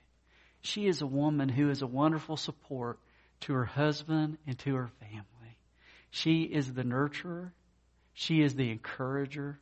She 0.62 0.86
is 0.86 1.02
a 1.02 1.08
woman 1.08 1.50
who 1.50 1.72
is 1.72 1.82
a 1.82 1.88
wonderful 1.88 2.38
support 2.38 3.00
to 3.42 3.54
her 3.54 3.66
husband 3.66 4.38
and 4.46 4.60
to 4.60 4.76
her 4.76 4.92
family. 5.00 5.58
She 6.12 6.44
is 6.44 6.72
the 6.72 6.84
nurturer. 6.84 7.50
She 8.14 8.44
is 8.44 8.54
the 8.54 8.70
encourager. 8.70 9.58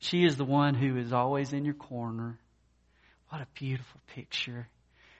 She 0.00 0.24
is 0.24 0.36
the 0.36 0.44
one 0.44 0.74
who 0.74 0.96
is 0.96 1.12
always 1.12 1.52
in 1.52 1.64
your 1.64 1.74
corner. 1.74 2.40
What 3.28 3.40
a 3.40 3.46
beautiful 3.54 4.00
picture. 4.16 4.66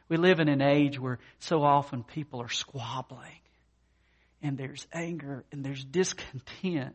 We 0.09 0.17
live 0.17 0.41
in 0.41 0.49
an 0.49 0.61
age 0.61 0.99
where 0.99 1.21
so 1.39 1.63
often 1.63 2.03
people 2.03 2.43
are 2.43 2.49
squabbling 2.49 3.39
and 4.43 4.57
there's 4.57 4.87
anger 4.93 5.45
and 5.53 5.65
there's 5.65 5.85
discontent 5.85 6.95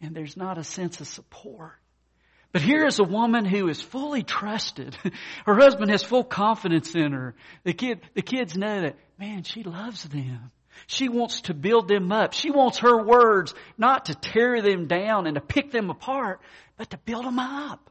and 0.00 0.14
there's 0.14 0.36
not 0.36 0.58
a 0.58 0.64
sense 0.64 1.00
of 1.00 1.06
support. 1.06 1.72
But 2.52 2.62
here 2.62 2.86
is 2.86 2.98
a 2.98 3.04
woman 3.04 3.44
who 3.44 3.68
is 3.68 3.80
fully 3.80 4.22
trusted. 4.22 4.96
Her 5.46 5.54
husband 5.54 5.90
has 5.90 6.02
full 6.02 6.24
confidence 6.24 6.94
in 6.96 7.12
her. 7.12 7.36
The 7.62 7.72
kid, 7.72 8.00
the 8.14 8.22
kids 8.22 8.56
know 8.56 8.82
that, 8.82 8.96
man, 9.18 9.44
she 9.44 9.62
loves 9.62 10.02
them. 10.04 10.50
She 10.86 11.08
wants 11.08 11.42
to 11.42 11.54
build 11.54 11.86
them 11.88 12.10
up. 12.10 12.32
She 12.32 12.50
wants 12.50 12.78
her 12.78 13.02
words 13.04 13.54
not 13.76 14.06
to 14.06 14.14
tear 14.14 14.62
them 14.62 14.86
down 14.86 15.26
and 15.26 15.34
to 15.34 15.40
pick 15.40 15.70
them 15.70 15.90
apart, 15.90 16.40
but 16.76 16.90
to 16.90 16.98
build 16.98 17.24
them 17.24 17.38
up. 17.38 17.90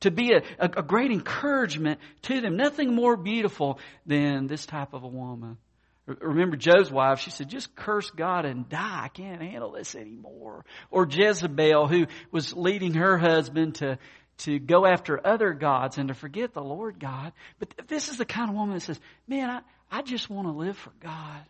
To 0.00 0.10
be 0.10 0.32
a, 0.32 0.42
a, 0.58 0.70
a 0.78 0.82
great 0.82 1.12
encouragement 1.12 2.00
to 2.22 2.40
them. 2.40 2.56
Nothing 2.56 2.94
more 2.94 3.16
beautiful 3.16 3.78
than 4.04 4.48
this 4.48 4.66
type 4.66 4.94
of 4.94 5.04
a 5.04 5.08
woman. 5.08 5.58
Remember 6.06 6.56
Job's 6.56 6.90
wife, 6.90 7.20
she 7.20 7.30
said, 7.30 7.48
just 7.48 7.76
curse 7.76 8.10
God 8.10 8.44
and 8.44 8.68
die. 8.68 9.02
I 9.04 9.08
can't 9.08 9.40
handle 9.40 9.70
this 9.70 9.94
anymore. 9.94 10.64
Or 10.90 11.06
Jezebel, 11.08 11.86
who 11.86 12.06
was 12.32 12.52
leading 12.54 12.94
her 12.94 13.18
husband 13.18 13.76
to, 13.76 13.98
to 14.38 14.58
go 14.58 14.84
after 14.84 15.24
other 15.24 15.52
gods 15.52 15.98
and 15.98 16.08
to 16.08 16.14
forget 16.14 16.54
the 16.54 16.62
Lord 16.62 16.98
God. 16.98 17.32
But 17.60 17.86
this 17.86 18.08
is 18.08 18.16
the 18.16 18.24
kind 18.24 18.50
of 18.50 18.56
woman 18.56 18.74
that 18.74 18.80
says, 18.80 18.98
man, 19.28 19.48
I, 19.48 19.60
I 19.90 20.02
just 20.02 20.28
want 20.28 20.48
to 20.48 20.52
live 20.52 20.76
for 20.76 20.92
God. 21.00 21.44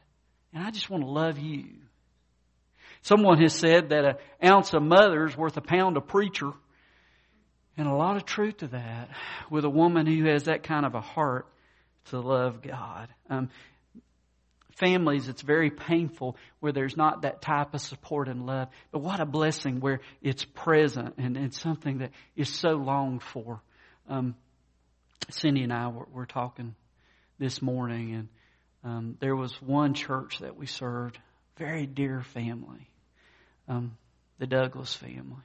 And 0.52 0.62
I 0.62 0.70
just 0.70 0.90
want 0.90 1.02
to 1.02 1.08
love 1.08 1.38
you. 1.38 1.68
Someone 3.00 3.40
has 3.40 3.54
said 3.54 3.88
that 3.88 4.04
an 4.04 4.16
ounce 4.44 4.74
of 4.74 4.82
mother 4.82 5.26
is 5.26 5.36
worth 5.36 5.56
a 5.56 5.62
pound 5.62 5.96
of 5.96 6.06
preacher. 6.06 6.52
And 7.78 7.88
a 7.88 7.94
lot 7.94 8.16
of 8.16 8.26
truth 8.26 8.58
to 8.58 8.66
that 8.68 9.08
with 9.50 9.64
a 9.64 9.70
woman 9.70 10.06
who 10.06 10.26
has 10.26 10.44
that 10.44 10.62
kind 10.62 10.84
of 10.84 10.94
a 10.94 11.00
heart 11.00 11.46
to 12.10 12.20
love 12.20 12.60
God. 12.60 13.08
Um, 13.30 13.48
families, 14.76 15.28
it's 15.28 15.42
very 15.42 15.70
painful 15.70 16.36
where 16.60 16.72
there's 16.72 16.96
not 16.96 17.22
that 17.22 17.42
type 17.42 17.74
of 17.74 17.80
support 17.80 18.28
and 18.28 18.46
love. 18.46 18.68
But 18.90 19.00
what 19.00 19.20
a 19.20 19.26
blessing 19.26 19.80
where 19.80 20.00
it's 20.20 20.44
present 20.44 21.14
and 21.18 21.36
it's 21.36 21.60
something 21.60 21.98
that 21.98 22.10
is 22.36 22.48
so 22.48 22.70
longed 22.70 23.22
for. 23.22 23.60
Um, 24.08 24.34
Cindy 25.30 25.62
and 25.62 25.72
I 25.72 25.88
were, 25.88 26.06
were, 26.12 26.26
talking 26.26 26.74
this 27.38 27.62
morning, 27.62 28.14
and 28.14 28.28
um, 28.84 29.16
there 29.20 29.36
was 29.36 29.52
one 29.62 29.94
church 29.94 30.40
that 30.40 30.56
we 30.56 30.66
served, 30.66 31.18
very 31.56 31.86
dear 31.86 32.22
family, 32.22 32.88
um, 33.68 33.96
the 34.38 34.46
Douglas 34.46 34.94
family. 34.94 35.44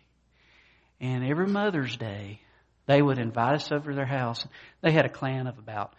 And 1.00 1.24
every 1.24 1.48
Mother's 1.48 1.96
Day, 1.96 2.41
they 2.88 3.01
would 3.01 3.19
invite 3.19 3.55
us 3.55 3.72
over 3.72 3.91
to 3.91 3.96
their 3.96 4.05
house. 4.05 4.46
They 4.81 4.91
had 4.91 5.05
a 5.05 5.10
clan 5.10 5.46
of 5.46 5.60
about 5.60 5.93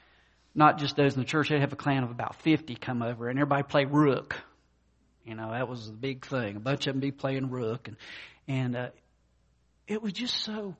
not 0.54 0.78
just 0.78 0.96
those 0.96 1.14
in 1.14 1.20
the 1.20 1.26
church, 1.26 1.48
they'd 1.48 1.60
have 1.60 1.72
a 1.72 1.76
clan 1.76 2.02
of 2.02 2.10
about 2.10 2.36
50 2.36 2.74
come 2.76 3.02
over 3.02 3.28
and 3.28 3.38
everybody 3.38 3.62
play 3.62 3.84
rook. 3.84 4.40
You 5.24 5.34
know, 5.34 5.50
that 5.50 5.68
was 5.68 5.86
the 5.86 5.92
big 5.92 6.24
thing. 6.26 6.56
A 6.56 6.60
bunch 6.60 6.86
of 6.86 6.94
them 6.94 7.00
be 7.00 7.12
playing 7.12 7.50
rook 7.50 7.88
and, 7.88 7.96
and, 8.46 8.76
uh, 8.76 8.88
it 9.86 10.02
was 10.02 10.12
just 10.12 10.34
so 10.44 10.76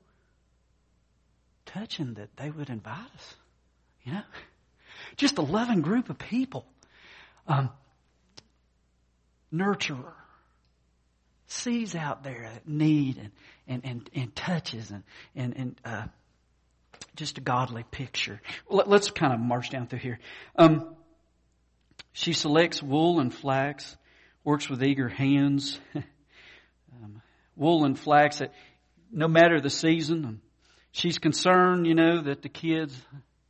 touching 1.65 2.13
that 2.15 2.35
they 2.37 2.49
would 2.49 2.69
invite 2.69 3.07
us. 3.15 3.35
You 4.03 4.13
know, 4.13 4.21
just 5.17 5.37
a 5.37 5.41
loving 5.41 5.81
group 5.81 6.09
of 6.09 6.17
people. 6.17 6.65
Um, 7.47 7.71
nurturer 9.53 10.13
sees 11.47 11.95
out 11.95 12.23
there 12.23 12.49
that 12.53 12.67
need 12.67 13.17
and, 13.17 13.31
and, 13.67 13.81
and, 13.83 14.09
and 14.13 14.35
touches 14.35 14.91
and, 14.91 15.03
and, 15.35 15.57
and 15.57 15.81
uh, 15.83 16.03
just 17.19 17.37
a 17.37 17.41
godly 17.41 17.83
picture. 17.83 18.41
Let's 18.69 19.11
kind 19.11 19.33
of 19.33 19.39
march 19.39 19.69
down 19.69 19.87
through 19.87 19.99
here. 19.99 20.19
Um, 20.55 20.95
she 22.13 22.33
selects 22.33 22.81
wool 22.81 23.19
and 23.19 23.33
flax, 23.33 23.95
works 24.43 24.69
with 24.69 24.83
eager 24.83 25.07
hands. 25.07 25.79
um, 25.95 27.21
wool 27.55 27.85
and 27.85 27.99
flax, 27.99 28.39
that, 28.39 28.53
no 29.11 29.27
matter 29.27 29.61
the 29.61 29.69
season, 29.69 30.25
um, 30.25 30.41
she's 30.91 31.19
concerned, 31.19 31.85
you 31.85 31.93
know, 31.93 32.21
that 32.21 32.41
the 32.41 32.49
kids, 32.49 32.99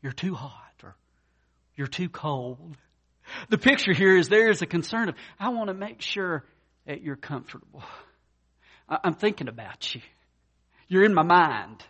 you're 0.02 0.12
too 0.12 0.34
hot 0.34 0.74
or 0.84 0.96
you're 1.76 1.88
too 1.88 2.10
cold. 2.10 2.76
The 3.50 3.58
picture 3.58 3.94
here 3.94 4.18
is 4.18 4.28
there 4.28 4.50
is 4.50 4.62
a 4.62 4.66
concern 4.66 5.10
of, 5.10 5.16
I 5.40 5.50
want 5.50 5.68
to 5.68 5.74
make 5.74 6.02
sure 6.02 6.44
that 6.86 7.02
you're 7.02 7.16
comfortable. 7.16 7.84
I'm 8.90 9.14
thinking 9.14 9.48
about 9.48 9.94
you. 9.94 10.02
You're 10.88 11.06
in 11.06 11.14
my 11.14 11.24
mind. 11.24 11.84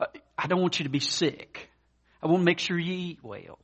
I 0.00 0.46
don't 0.46 0.60
want 0.60 0.78
you 0.78 0.84
to 0.84 0.90
be 0.90 1.00
sick. 1.00 1.68
I 2.22 2.26
want 2.26 2.40
to 2.40 2.44
make 2.44 2.58
sure 2.58 2.78
you 2.78 2.94
eat 2.94 3.18
well. 3.22 3.58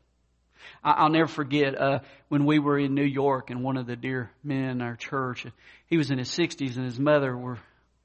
I'll 0.83 1.11
never 1.11 1.29
forget 1.29 1.81
uh, 1.81 2.01
when 2.29 2.45
we 2.45 2.59
were 2.59 2.79
in 2.79 2.95
New 2.95 3.05
York, 3.05 3.51
and 3.51 3.63
one 3.63 3.77
of 3.77 3.87
the 3.87 3.97
dear 3.97 4.31
men 4.43 4.65
in 4.65 4.83
our 4.83 4.97
church, 4.97 5.47
he 5.87 5.97
was 5.97 6.11
in 6.11 6.19
his 6.19 6.29
60s, 6.31 6.77
and 6.77 6.85
his 6.85 6.99
mother 6.99 7.37
were, 7.37 7.59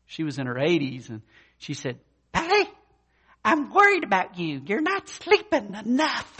she 0.05 0.23
was 0.23 0.39
in 0.39 0.47
her 0.47 0.55
80s, 0.55 1.09
and 1.09 1.21
she 1.57 1.73
said, 1.73 1.99
"Patty, 2.31 2.69
I'm 3.43 3.73
worried 3.73 4.03
about 4.03 4.37
you. 4.37 4.61
You're 4.65 4.81
not 4.81 5.09
sleeping 5.09 5.73
enough. 5.73 6.37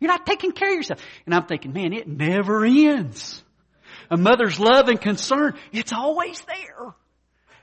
You're 0.00 0.10
not 0.10 0.26
taking 0.26 0.52
care 0.52 0.70
of 0.70 0.76
yourself." 0.76 1.02
And 1.26 1.34
I'm 1.34 1.46
thinking, 1.46 1.72
man, 1.72 1.92
it 1.92 2.08
never 2.08 2.64
ends. 2.64 3.42
A 4.10 4.16
mother's 4.16 4.58
love 4.58 4.88
and 4.88 5.00
concern, 5.00 5.54
it's 5.72 5.92
always 5.92 6.40
there 6.42 6.94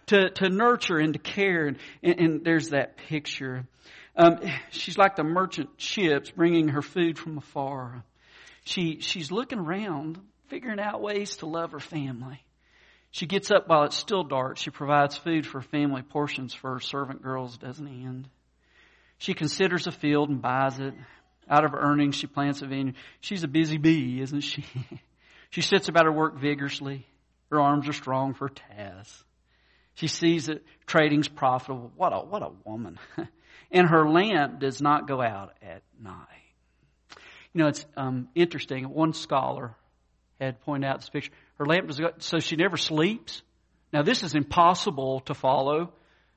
to 0.10 0.30
to 0.30 0.50
nurture 0.50 0.98
and 0.98 1.14
to 1.14 1.20
care, 1.20 1.68
and, 1.68 1.78
and, 2.04 2.20
and 2.20 2.46
there's 2.46 2.70
that 2.70 2.98
picture. 2.98 3.66
Um, 4.16 4.40
she's 4.72 4.98
like 4.98 5.16
the 5.16 5.24
merchant 5.24 5.70
ships 5.78 6.30
bringing 6.30 6.70
her 6.70 6.82
food 6.82 7.18
from 7.18 7.38
afar. 7.38 8.04
She, 8.66 9.00
she's 9.00 9.32
looking 9.32 9.60
around, 9.60 10.20
figuring 10.48 10.80
out 10.80 11.02
ways 11.02 11.38
to 11.38 11.46
love 11.46 11.72
her 11.72 11.80
family. 11.80 12.44
She 13.12 13.26
gets 13.26 13.50
up 13.50 13.68
while 13.68 13.86
it's 13.86 13.96
still 13.96 14.24
dark. 14.24 14.58
She 14.58 14.70
provides 14.70 15.18
food 15.18 15.48
for 15.48 15.62
family 15.62 16.02
portions 16.02 16.54
for 16.54 16.74
her 16.74 16.80
servant 16.80 17.24
girls, 17.24 17.58
doesn't 17.58 17.88
end. 17.88 18.28
She 19.18 19.34
considers 19.34 19.88
a 19.88 19.92
field 19.92 20.30
and 20.30 20.42
buys 20.42 20.80
it. 20.80 20.94
Out 21.50 21.66
of 21.66 21.72
her 21.72 21.80
earnings, 21.80 22.16
she 22.16 22.28
plants 22.28 22.62
a 22.62 22.68
vineyard. 22.68 22.96
She's 23.22 23.44
a 23.44 23.48
busy 23.48 23.78
bee, 23.78 24.22
isn't 24.22 24.42
she? 24.42 24.66
she 25.50 25.62
sits 25.62 25.88
about 25.88 26.06
her 26.06 26.12
work 26.12 26.38
vigorously. 26.38 27.08
Her 27.50 27.60
arms 27.60 27.88
are 27.88 27.94
strong 27.94 28.34
for 28.34 28.50
tasks. 28.50 29.24
She 30.00 30.08
sees 30.08 30.46
that 30.46 30.64
trading's 30.88 31.28
profitable. 31.28 31.92
What 31.98 32.14
a, 32.14 32.20
what 32.20 32.42
a 32.42 32.52
woman. 32.64 32.98
and 33.72 33.86
her 33.86 34.08
lamp 34.08 34.62
does 34.62 34.82
not 34.82 35.10
go 35.10 35.22
out 35.22 35.52
at 35.62 35.82
night. 36.02 36.16
You 37.54 37.62
know, 37.62 37.68
it's 37.68 37.86
um, 37.98 38.30
interesting. 38.34 38.86
One 38.86 39.12
scholar 39.12 39.76
had 40.40 40.62
pointed 40.62 40.88
out 40.88 41.02
this 41.02 41.10
picture. 41.10 41.34
Her 41.56 41.66
lamp 41.66 41.88
does 41.88 42.00
go, 42.00 42.12
so 42.20 42.40
she 42.40 42.56
never 42.56 42.78
sleeps. 42.78 43.42
Now, 43.92 44.02
this 44.02 44.24
is 44.24 44.36
impossible 44.36 45.20
to 45.26 45.34
follow. 45.34 45.92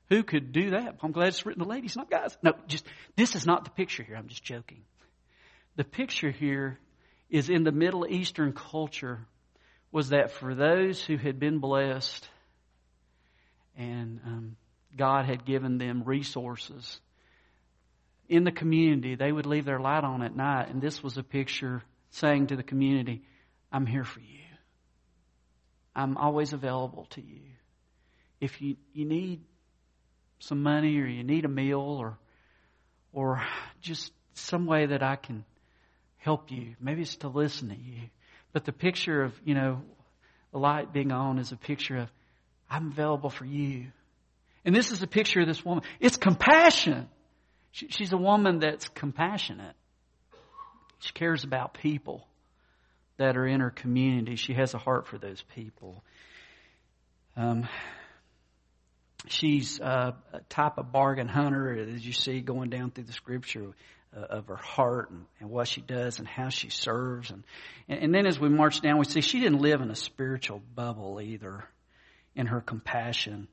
Who 0.09 0.23
could 0.23 0.51
do 0.51 0.71
that? 0.71 0.97
I'm 1.01 1.13
glad 1.13 1.29
it's 1.29 1.45
written 1.45 1.63
to 1.63 1.69
ladies, 1.69 1.95
not 1.95 2.11
guys. 2.11 2.35
No, 2.43 2.51
just, 2.67 2.85
this 3.15 3.33
is 3.33 3.45
not 3.45 3.63
the 3.63 3.71
picture 3.71 4.03
here. 4.03 4.17
I'm 4.17 4.27
just 4.27 4.43
joking. 4.43 4.81
The 5.77 5.85
picture 5.85 6.31
here 6.31 6.79
is 7.29 7.49
in 7.49 7.63
the 7.63 7.71
Middle 7.71 8.05
Eastern 8.09 8.51
culture 8.51 9.25
was 9.89 10.09
that 10.09 10.31
for 10.31 10.53
those 10.53 11.01
who 11.01 11.15
had 11.15 11.39
been 11.39 11.59
blessed 11.59 12.27
and 13.77 14.19
um, 14.25 14.55
God 14.95 15.25
had 15.25 15.45
given 15.45 15.77
them 15.77 16.03
resources 16.05 16.99
in 18.29 18.43
the 18.43 18.51
community, 18.51 19.15
they 19.15 19.31
would 19.31 19.45
leave 19.45 19.65
their 19.65 19.79
light 19.79 20.03
on 20.03 20.23
at 20.23 20.35
night. 20.35 20.69
And 20.69 20.81
this 20.81 21.03
was 21.03 21.17
a 21.17 21.23
picture 21.23 21.83
saying 22.11 22.47
to 22.47 22.55
the 22.55 22.63
community, 22.63 23.21
I'm 23.71 23.85
here 23.85 24.03
for 24.03 24.19
you. 24.19 24.27
I'm 25.95 26.17
always 26.17 26.53
available 26.53 27.07
to 27.11 27.21
you. 27.21 27.41
If 28.39 28.61
you, 28.61 28.77
you 28.93 29.05
need 29.05 29.41
some 30.39 30.63
money 30.63 30.97
or 30.97 31.05
you 31.05 31.23
need 31.23 31.45
a 31.45 31.49
meal 31.49 31.79
or 31.79 32.17
or 33.13 33.43
just 33.79 34.11
some 34.33 34.65
way 34.65 34.87
that 34.87 35.03
I 35.03 35.15
can 35.15 35.45
help 36.17 36.49
you. 36.49 36.75
Maybe 36.81 37.03
it's 37.03 37.17
to 37.17 37.27
listen 37.27 37.69
to 37.69 37.75
you. 37.75 38.09
But 38.53 38.65
the 38.65 38.71
picture 38.71 39.21
of, 39.21 39.33
you 39.45 39.53
know, 39.53 39.83
the 40.51 40.57
light 40.57 40.91
being 40.91 41.11
on 41.11 41.37
is 41.37 41.51
a 41.51 41.55
picture 41.55 41.97
of 41.97 42.11
I'm 42.73 42.87
available 42.87 43.29
for 43.29 43.45
you. 43.45 43.85
And 44.65 44.75
this 44.75 44.91
is 44.91 45.03
a 45.03 45.07
picture 45.07 45.41
of 45.41 45.47
this 45.47 45.63
woman. 45.63 45.83
It's 45.99 46.17
compassion. 46.17 47.07
She, 47.71 47.87
she's 47.89 48.11
a 48.11 48.17
woman 48.17 48.59
that's 48.59 48.89
compassionate. 48.89 49.75
She 50.97 51.13
cares 51.13 51.43
about 51.43 51.75
people 51.75 52.25
that 53.17 53.37
are 53.37 53.45
in 53.45 53.59
her 53.59 53.69
community. 53.69 54.37
She 54.37 54.53
has 54.53 54.73
a 54.73 54.79
heart 54.79 55.05
for 55.05 55.19
those 55.19 55.43
people. 55.53 56.03
Um, 57.37 57.67
she's 59.27 59.79
uh, 59.79 60.13
a 60.31 60.39
type 60.49 60.79
of 60.79 60.91
bargain 60.91 61.27
hunter, 61.27 61.73
as 61.93 62.03
you 62.03 62.13
see 62.13 62.41
going 62.41 62.71
down 62.71 62.89
through 62.89 63.03
the 63.03 63.13
scripture 63.13 63.67
uh, 64.17 64.19
of 64.19 64.47
her 64.47 64.55
heart 64.55 65.11
and, 65.11 65.25
and, 65.39 65.49
what 65.51 65.67
she 65.67 65.81
does 65.81 66.17
and 66.17 66.27
how 66.27 66.49
she 66.49 66.69
serves. 66.69 67.29
And, 67.29 67.43
and 67.87 68.15
then 68.15 68.25
as 68.25 68.39
we 68.39 68.49
march 68.49 68.81
down, 68.81 68.97
we 68.97 69.05
see 69.05 69.21
she 69.21 69.41
didn't 69.41 69.61
live 69.61 69.81
in 69.81 69.91
a 69.91 69.95
spiritual 69.95 70.59
bubble 70.73 71.21
either 71.21 71.65
in 72.35 72.47
her 72.47 72.61
compassion. 72.61 73.47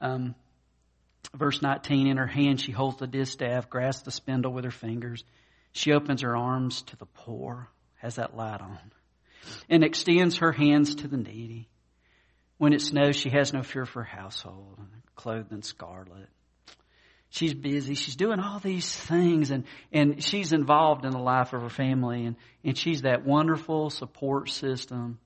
Um, 0.00 0.34
verse 1.34 1.62
19, 1.62 2.06
in 2.06 2.16
her 2.16 2.26
hand 2.26 2.60
she 2.60 2.72
holds 2.72 2.98
the 2.98 3.06
distaff, 3.06 3.70
grasps 3.70 4.02
the 4.02 4.10
spindle 4.10 4.52
with 4.52 4.64
her 4.64 4.70
fingers. 4.70 5.24
She 5.72 5.92
opens 5.92 6.22
her 6.22 6.36
arms 6.36 6.82
to 6.82 6.96
the 6.96 7.06
poor, 7.06 7.68
has 7.96 8.16
that 8.16 8.36
light 8.36 8.60
on, 8.60 8.78
and 9.68 9.84
extends 9.84 10.38
her 10.38 10.52
hands 10.52 10.96
to 10.96 11.08
the 11.08 11.16
needy. 11.16 11.68
When 12.58 12.72
it 12.72 12.82
snows, 12.82 13.16
she 13.16 13.30
has 13.30 13.52
no 13.52 13.62
fear 13.62 13.86
for 13.86 14.02
her 14.02 14.16
household, 14.20 14.78
clothed 15.14 15.52
in 15.52 15.62
scarlet. 15.62 16.28
She's 17.30 17.54
busy. 17.54 17.94
She's 17.94 18.16
doing 18.16 18.40
all 18.40 18.58
these 18.58 18.92
things 18.92 19.52
and, 19.52 19.64
and 19.92 20.22
she's 20.22 20.52
involved 20.52 21.04
in 21.04 21.12
the 21.12 21.18
life 21.18 21.52
of 21.52 21.62
her 21.62 21.70
family 21.70 22.26
and, 22.26 22.36
and 22.64 22.76
she's 22.76 23.02
that 23.02 23.24
wonderful 23.24 23.88
support 23.88 24.50
system 24.50 25.20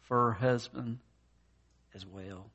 for 0.00 0.32
her 0.32 0.32
husband 0.32 1.00
as 1.94 2.06
well. 2.06 2.50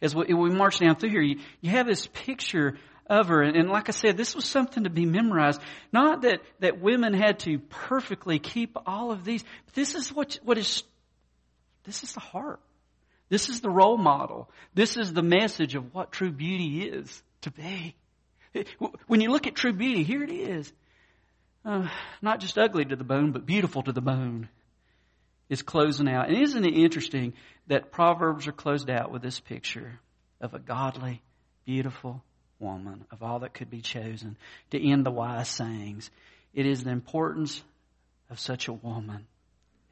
As 0.00 0.14
we, 0.14 0.32
we 0.32 0.50
march 0.50 0.78
down 0.78 0.96
through 0.96 1.10
here, 1.10 1.22
you, 1.22 1.38
you 1.60 1.70
have 1.70 1.86
this 1.86 2.06
picture 2.06 2.78
of 3.06 3.28
her. 3.28 3.42
And, 3.42 3.56
and, 3.56 3.68
like 3.68 3.88
I 3.88 3.92
said, 3.92 4.16
this 4.16 4.34
was 4.34 4.44
something 4.44 4.84
to 4.84 4.90
be 4.90 5.06
memorized. 5.06 5.60
Not 5.92 6.22
that, 6.22 6.40
that 6.60 6.80
women 6.80 7.14
had 7.14 7.40
to 7.40 7.58
perfectly 7.58 8.38
keep 8.38 8.76
all 8.86 9.10
of 9.10 9.24
these, 9.24 9.42
but 9.66 9.74
this 9.74 9.94
is 9.94 10.12
what, 10.12 10.38
what 10.44 10.58
is, 10.58 10.84
this 11.84 12.04
is 12.04 12.12
the 12.12 12.20
heart. 12.20 12.60
This 13.28 13.48
is 13.48 13.60
the 13.60 13.70
role 13.70 13.98
model. 13.98 14.48
This 14.74 14.96
is 14.96 15.12
the 15.12 15.22
message 15.22 15.74
of 15.74 15.94
what 15.94 16.12
true 16.12 16.30
beauty 16.30 16.82
is 16.82 17.22
to 17.42 17.50
be. 17.50 17.94
When 19.06 19.20
you 19.20 19.30
look 19.30 19.46
at 19.46 19.54
true 19.54 19.72
beauty, 19.74 20.02
here 20.02 20.22
it 20.22 20.30
is. 20.30 20.72
Uh, 21.64 21.88
not 22.22 22.40
just 22.40 22.56
ugly 22.56 22.84
to 22.84 22.96
the 22.96 23.04
bone, 23.04 23.32
but 23.32 23.44
beautiful 23.44 23.82
to 23.82 23.92
the 23.92 24.00
bone 24.00 24.48
is 25.48 25.62
closing 25.62 26.08
out. 26.08 26.28
And 26.28 26.36
isn't 26.36 26.64
it 26.64 26.74
interesting 26.74 27.32
that 27.66 27.92
Proverbs 27.92 28.46
are 28.46 28.52
closed 28.52 28.90
out 28.90 29.10
with 29.10 29.22
this 29.22 29.40
picture 29.40 30.00
of 30.40 30.54
a 30.54 30.58
godly, 30.58 31.22
beautiful 31.64 32.22
woman, 32.58 33.04
of 33.10 33.22
all 33.22 33.40
that 33.40 33.54
could 33.54 33.70
be 33.70 33.80
chosen, 33.80 34.36
to 34.70 34.90
end 34.90 35.06
the 35.06 35.10
wise 35.10 35.48
sayings. 35.48 36.10
It 36.54 36.66
is 36.66 36.84
the 36.84 36.90
importance 36.90 37.62
of 38.30 38.38
such 38.38 38.68
a 38.68 38.72
woman 38.72 39.26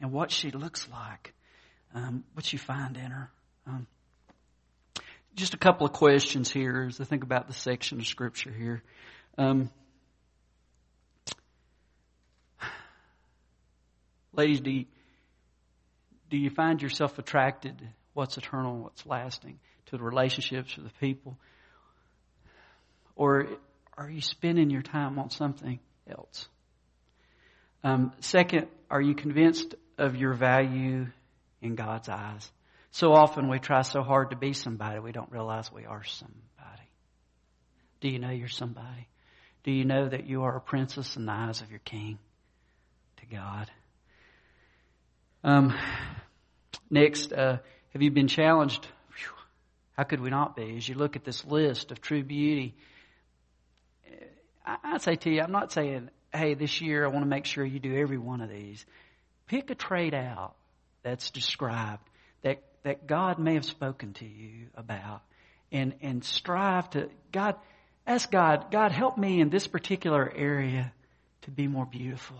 and 0.00 0.12
what 0.12 0.30
she 0.30 0.50
looks 0.50 0.88
like, 0.90 1.32
um, 1.94 2.24
what 2.34 2.52
you 2.52 2.58
find 2.58 2.96
in 2.96 3.10
her. 3.10 3.30
Um, 3.66 3.86
just 5.34 5.54
a 5.54 5.58
couple 5.58 5.86
of 5.86 5.92
questions 5.92 6.50
here 6.50 6.86
as 6.88 7.00
I 7.00 7.04
think 7.04 7.22
about 7.22 7.46
the 7.46 7.54
section 7.54 8.00
of 8.00 8.06
Scripture 8.06 8.50
here. 8.50 8.82
Um, 9.36 9.70
ladies, 14.32 14.60
do 14.60 14.70
you, 14.70 14.86
do 16.30 16.36
you 16.36 16.50
find 16.50 16.82
yourself 16.82 17.18
attracted 17.18 17.80
what's 18.14 18.36
eternal, 18.36 18.78
what's 18.78 19.06
lasting, 19.06 19.58
to 19.86 19.96
the 19.96 20.02
relationships, 20.02 20.76
or 20.78 20.82
the 20.82 20.90
people? 21.00 21.36
Or 23.14 23.46
are 23.96 24.10
you 24.10 24.20
spending 24.20 24.70
your 24.70 24.82
time 24.82 25.18
on 25.18 25.30
something 25.30 25.78
else? 26.08 26.48
Um, 27.84 28.12
second, 28.20 28.68
are 28.90 29.00
you 29.00 29.14
convinced 29.14 29.74
of 29.98 30.16
your 30.16 30.34
value 30.34 31.06
in 31.62 31.74
God's 31.74 32.08
eyes? 32.08 32.50
So 32.90 33.12
often 33.12 33.48
we 33.48 33.58
try 33.58 33.82
so 33.82 34.02
hard 34.02 34.30
to 34.30 34.36
be 34.36 34.52
somebody, 34.52 34.98
we 34.98 35.12
don't 35.12 35.30
realize 35.30 35.70
we 35.70 35.84
are 35.84 36.04
somebody. 36.04 36.36
Do 38.00 38.08
you 38.08 38.18
know 38.18 38.30
you're 38.30 38.48
somebody? 38.48 39.08
Do 39.64 39.70
you 39.72 39.84
know 39.84 40.08
that 40.08 40.26
you 40.26 40.42
are 40.44 40.56
a 40.56 40.60
princess 40.60 41.16
in 41.16 41.26
the 41.26 41.32
eyes 41.32 41.60
of 41.60 41.70
your 41.70 41.80
king? 41.80 42.18
To 43.18 43.26
God. 43.26 43.70
Um, 45.42 45.74
next, 46.90 47.32
uh, 47.32 47.58
have 47.92 48.02
you 48.02 48.10
been 48.10 48.28
challenged? 48.28 48.86
Whew, 49.16 49.34
how 49.96 50.04
could 50.04 50.20
we 50.20 50.30
not 50.30 50.56
be? 50.56 50.76
As 50.76 50.88
you 50.88 50.94
look 50.94 51.16
at 51.16 51.24
this 51.24 51.44
list 51.44 51.90
of 51.90 52.00
true 52.00 52.22
beauty, 52.22 52.74
I, 54.64 54.76
I'd 54.82 55.02
say 55.02 55.16
to 55.16 55.30
you, 55.30 55.40
I'm 55.42 55.52
not 55.52 55.72
saying, 55.72 56.10
hey, 56.32 56.54
this 56.54 56.80
year 56.80 57.04
I 57.04 57.08
want 57.08 57.24
to 57.24 57.28
make 57.28 57.44
sure 57.44 57.64
you 57.64 57.78
do 57.78 57.96
every 57.96 58.18
one 58.18 58.40
of 58.40 58.50
these. 58.50 58.84
Pick 59.46 59.70
a 59.70 59.74
trait 59.74 60.14
out 60.14 60.56
that's 61.02 61.30
described 61.30 62.02
that, 62.42 62.62
that 62.82 63.06
God 63.06 63.38
may 63.38 63.54
have 63.54 63.64
spoken 63.64 64.12
to 64.14 64.26
you 64.26 64.66
about 64.74 65.22
and, 65.72 65.94
and 66.02 66.24
strive 66.24 66.90
to, 66.90 67.08
God, 67.32 67.54
ask 68.06 68.30
God, 68.30 68.70
God, 68.70 68.92
help 68.92 69.16
me 69.16 69.40
in 69.40 69.50
this 69.50 69.66
particular 69.66 70.30
area 70.34 70.92
to 71.42 71.50
be 71.50 71.68
more 71.68 71.86
beautiful 71.86 72.36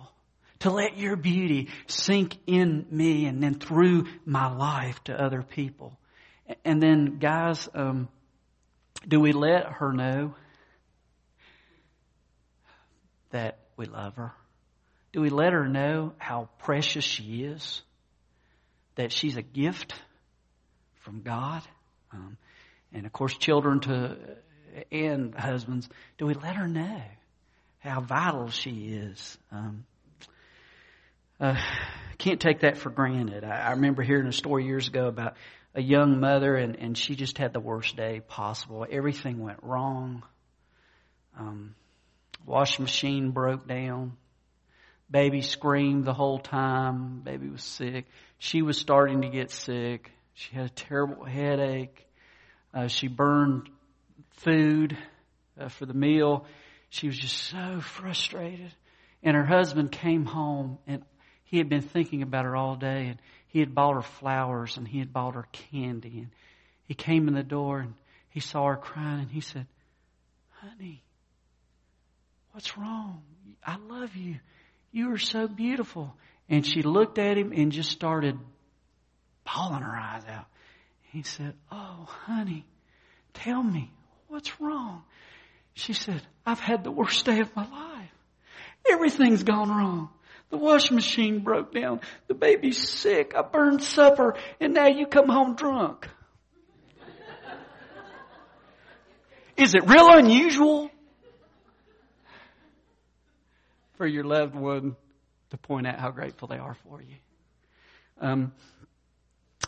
to 0.61 0.71
let 0.71 0.97
your 0.97 1.17
beauty 1.17 1.69
sink 1.87 2.37
in 2.47 2.87
me 2.91 3.27
and 3.27 3.43
then 3.43 3.55
through 3.55 4.07
my 4.25 4.55
life 4.55 5.03
to 5.05 5.21
other 5.21 5.43
people. 5.43 5.99
And 6.65 6.83
then, 6.83 7.19
guys, 7.19 7.69
um, 7.75 8.09
do 9.07 9.21
we 9.21 9.33
let 9.33 9.65
her 9.65 9.93
know 9.93 10.35
that 13.31 13.59
we 13.77 13.87
love 13.87 14.17
her? 14.17 14.33
Do 15.13 15.21
we 15.21 15.31
let 15.31 15.53
her 15.53 15.69
know 15.69 16.13
how 16.19 16.49
precious 16.59 17.05
she 17.05 17.43
is? 17.43 17.83
That 18.97 19.13
she's 19.13 19.37
a 19.37 19.43
gift 19.43 19.95
from 21.01 21.23
God? 21.23 21.63
Um, 22.13 22.37
and 22.93 23.07
of 23.07 23.13
course, 23.13 23.37
children 23.37 23.81
to 23.81 24.17
and 24.91 25.35
husbands, 25.35 25.89
do 26.19 26.27
we 26.27 26.35
let 26.35 26.57
her 26.57 26.69
know 26.69 27.01
how 27.79 28.01
vital 28.01 28.51
she 28.51 28.89
is? 28.89 29.39
Um, 29.51 29.85
uh, 31.41 31.57
can't 32.19 32.41
take 32.41 32.61
that 32.61 32.79
for 32.79 32.91
granted. 32.91 33.45
I, 33.45 33.69
I 33.69 33.71
remember 33.73 34.03
hearing 34.03 34.27
a 34.27 34.33
story 34.33 34.65
years 34.65 34.89
ago 34.89 35.07
about 35.07 35.37
a 35.75 35.83
young 35.83 36.21
mother, 36.21 36.57
and, 36.57 36.77
and 36.77 36.97
she 36.97 37.15
just 37.15 37.37
had 37.37 37.53
the 37.53 37.61
worst 37.61 37.97
day 37.97 38.21
possible. 38.27 38.87
Everything 38.91 39.41
went 39.41 39.59
wrong. 39.63 40.23
Um, 41.39 41.75
washing 42.47 42.85
machine 42.85 43.33
broke 43.33 43.69
down. 43.69 44.17
Baby 45.11 45.43
screamed 45.43 46.05
the 46.05 46.15
whole 46.15 46.39
time. 46.39 47.21
Baby 47.21 47.49
was 47.49 47.63
sick. 47.63 48.07
She 48.39 48.63
was 48.63 48.79
starting 48.79 49.23
to 49.23 49.29
get 49.29 49.51
sick. 49.51 50.11
She 50.35 50.57
had 50.57 50.67
a 50.67 50.71
terrible 50.71 51.25
headache. 51.25 52.07
Uh, 52.75 52.89
she 52.89 53.09
burned 53.09 53.69
food 54.31 54.97
uh, 55.61 55.69
for 55.69 55.87
the 55.87 55.95
meal. 55.95 56.47
she 56.89 57.07
was 57.07 57.19
just 57.19 57.37
so 57.37 57.81
frustrated. 57.81 58.73
And 59.23 59.37
her 59.37 59.45
husband 59.45 59.93
came 59.93 60.25
home 60.25 60.79
and 60.87 61.03
he 61.47 61.59
had 61.59 61.69
been 61.69 61.83
thinking 61.83 62.23
about 62.23 62.45
her 62.45 62.57
all 62.57 62.77
day 62.77 63.07
and 63.07 63.19
he 63.49 63.61
had 63.61 63.75
bought 63.75 63.95
her 63.95 64.03
flowers 64.03 64.77
and 64.77 64.87
he 64.87 64.99
had 64.99 65.13
bought 65.13 65.35
her 65.35 65.47
candy 65.53 66.19
and 66.19 66.29
he 66.87 66.95
came 66.95 67.29
in 67.29 67.35
the 67.35 67.43
door 67.43 67.81
and 67.81 67.95
he 68.31 68.41
saw 68.41 68.67
her 68.67 68.77
crying 68.77 69.21
and 69.21 69.31
he 69.31 69.41
said, 69.41 69.67
honey, 70.61 71.03
what's 72.53 72.77
wrong? 72.77 73.23
I 73.65 73.77
love 73.77 74.15
you. 74.15 74.37
You 74.93 75.13
are 75.13 75.19
so 75.19 75.49
beautiful. 75.49 76.15
And 76.49 76.67
she 76.67 76.83
looked 76.83 77.19
at 77.19 77.37
him 77.37 77.53
and 77.53 77.73
just 77.73 77.91
started 77.91 78.39
bawling 79.45 79.83
her 79.83 79.97
eyes 79.97 80.23
out. 80.29 80.47
He 81.13 81.23
said, 81.23 81.55
Oh, 81.71 82.07
honey, 82.07 82.65
tell 83.35 83.63
me, 83.63 83.91
what's 84.29 84.61
wrong? 84.61 85.03
She 85.75 85.93
said, 85.93 86.23
I've 86.45 86.61
had 86.61 86.85
the 86.85 86.91
worst 86.91 87.25
day 87.25 87.41
of 87.41 87.55
my 87.55 87.69
life. 87.69 88.11
Everything's 88.91 89.43
gone 89.43 89.69
wrong. 89.69 90.11
The 90.51 90.57
washing 90.57 90.95
machine 90.95 91.41
broke 91.41 91.75
down. 91.75 92.01
The 92.29 92.35
baby's 92.35 92.79
sick. 92.89 93.35
I 93.37 93.43
burned 93.43 93.83
supper 93.83 94.37
and 94.61 94.75
now 94.75 94.87
you 94.87 95.07
come 95.07 95.29
home 95.29 95.57
drunk. 95.57 96.09
Is 99.57 99.75
it 99.75 99.89
real 99.89 100.09
unusual 100.11 100.91
for 103.97 104.07
your 104.07 104.25
loved 104.25 104.55
one 104.55 104.97
to 105.51 105.57
point 105.57 105.87
out 105.87 105.99
how 105.99 106.11
grateful 106.11 106.47
they 106.49 106.59
are 106.59 106.77
for 106.89 107.01
you? 107.01 107.17
Um, 108.21 108.53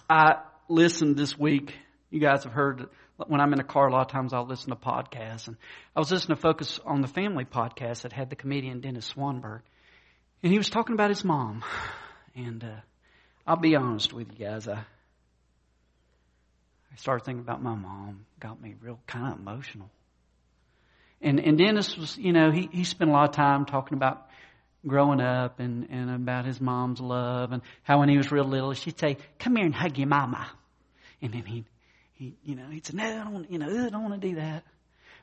I 0.09 0.43
listened 0.69 1.17
this 1.17 1.39
week. 1.39 1.75
You 2.11 2.21
guys 2.21 2.45
have 2.45 2.53
heard 2.53 2.89
when 3.27 3.41
I'm 3.41 3.53
in 3.53 3.61
a 3.61 3.65
car, 3.65 3.89
a 3.89 3.93
lot 3.93 4.03
of 4.03 4.09
times 4.09 4.33
I'll 4.33 4.47
listen 4.47 4.71
to 4.71 4.77
podcasts. 4.77 5.49
And 5.49 5.57
I 5.97 5.99
was 5.99 6.11
listening 6.11 6.37
to 6.37 6.41
Focus 6.41 6.79
on 6.85 7.01
the 7.01 7.09
Family 7.09 7.45
podcast 7.45 8.03
that 8.03 8.13
had 8.13 8.31
the 8.31 8.37
comedian 8.37 8.81
Dennis 8.81 9.13
Swanberg. 9.13 9.61
And 10.43 10.53
he 10.53 10.59
was 10.59 10.71
talking 10.71 10.95
about 10.95 11.11
his 11.11 11.25
mom. 11.25 11.65
And 12.35 12.63
uh, 12.63 12.81
I'll 13.47 13.57
be 13.57 13.75
honest 13.75 14.13
with 14.13 14.29
you 14.33 14.47
guys. 14.47 14.69
I, 14.69 14.75
I 14.75 14.85
started 16.97 17.25
thinking 17.25 17.41
about 17.41 17.63
my 17.63 17.75
mom. 17.75 18.27
Got 18.39 18.61
me 18.61 18.75
real 18.81 19.01
kind 19.07 19.33
of 19.33 19.41
emotional. 19.41 19.91
And, 21.21 21.41
and 21.41 21.59
Dennis 21.59 21.97
was, 21.97 22.17
you 22.17 22.33
know, 22.33 22.53
he, 22.53 22.69
he 22.71 22.85
spent 22.85 23.11
a 23.11 23.13
lot 23.13 23.29
of 23.29 23.35
time 23.35 23.65
talking 23.65 23.97
about 23.97 24.29
growing 24.87 25.21
up 25.21 25.59
and, 25.59 25.89
and 25.91 26.11
about 26.11 26.45
his 26.45 26.61
mom's 26.61 27.01
love 27.01 27.51
and 27.51 27.63
how 27.83 27.99
when 27.99 28.09
he 28.09 28.17
was 28.17 28.31
real 28.31 28.45
little, 28.45 28.73
she'd 28.75 28.99
say, 28.99 29.17
come 29.41 29.57
here 29.57 29.65
and 29.65 29.75
hug 29.75 29.99
your 29.99 30.07
mama. 30.07 30.49
And 31.21 31.33
then 31.33 31.45
he'd, 31.45 31.65
he, 32.15 32.37
you 32.45 32.55
know, 32.55 32.69
he'd 32.71 32.87
say, 32.87 32.95
no, 32.95 33.05
I 33.05 33.25
don't, 33.25 33.51
you 33.51 33.59
know, 33.59 33.87
I 33.87 33.89
don't 33.89 34.09
want 34.09 34.21
to 34.21 34.29
do 34.29 34.37
that. 34.37 34.63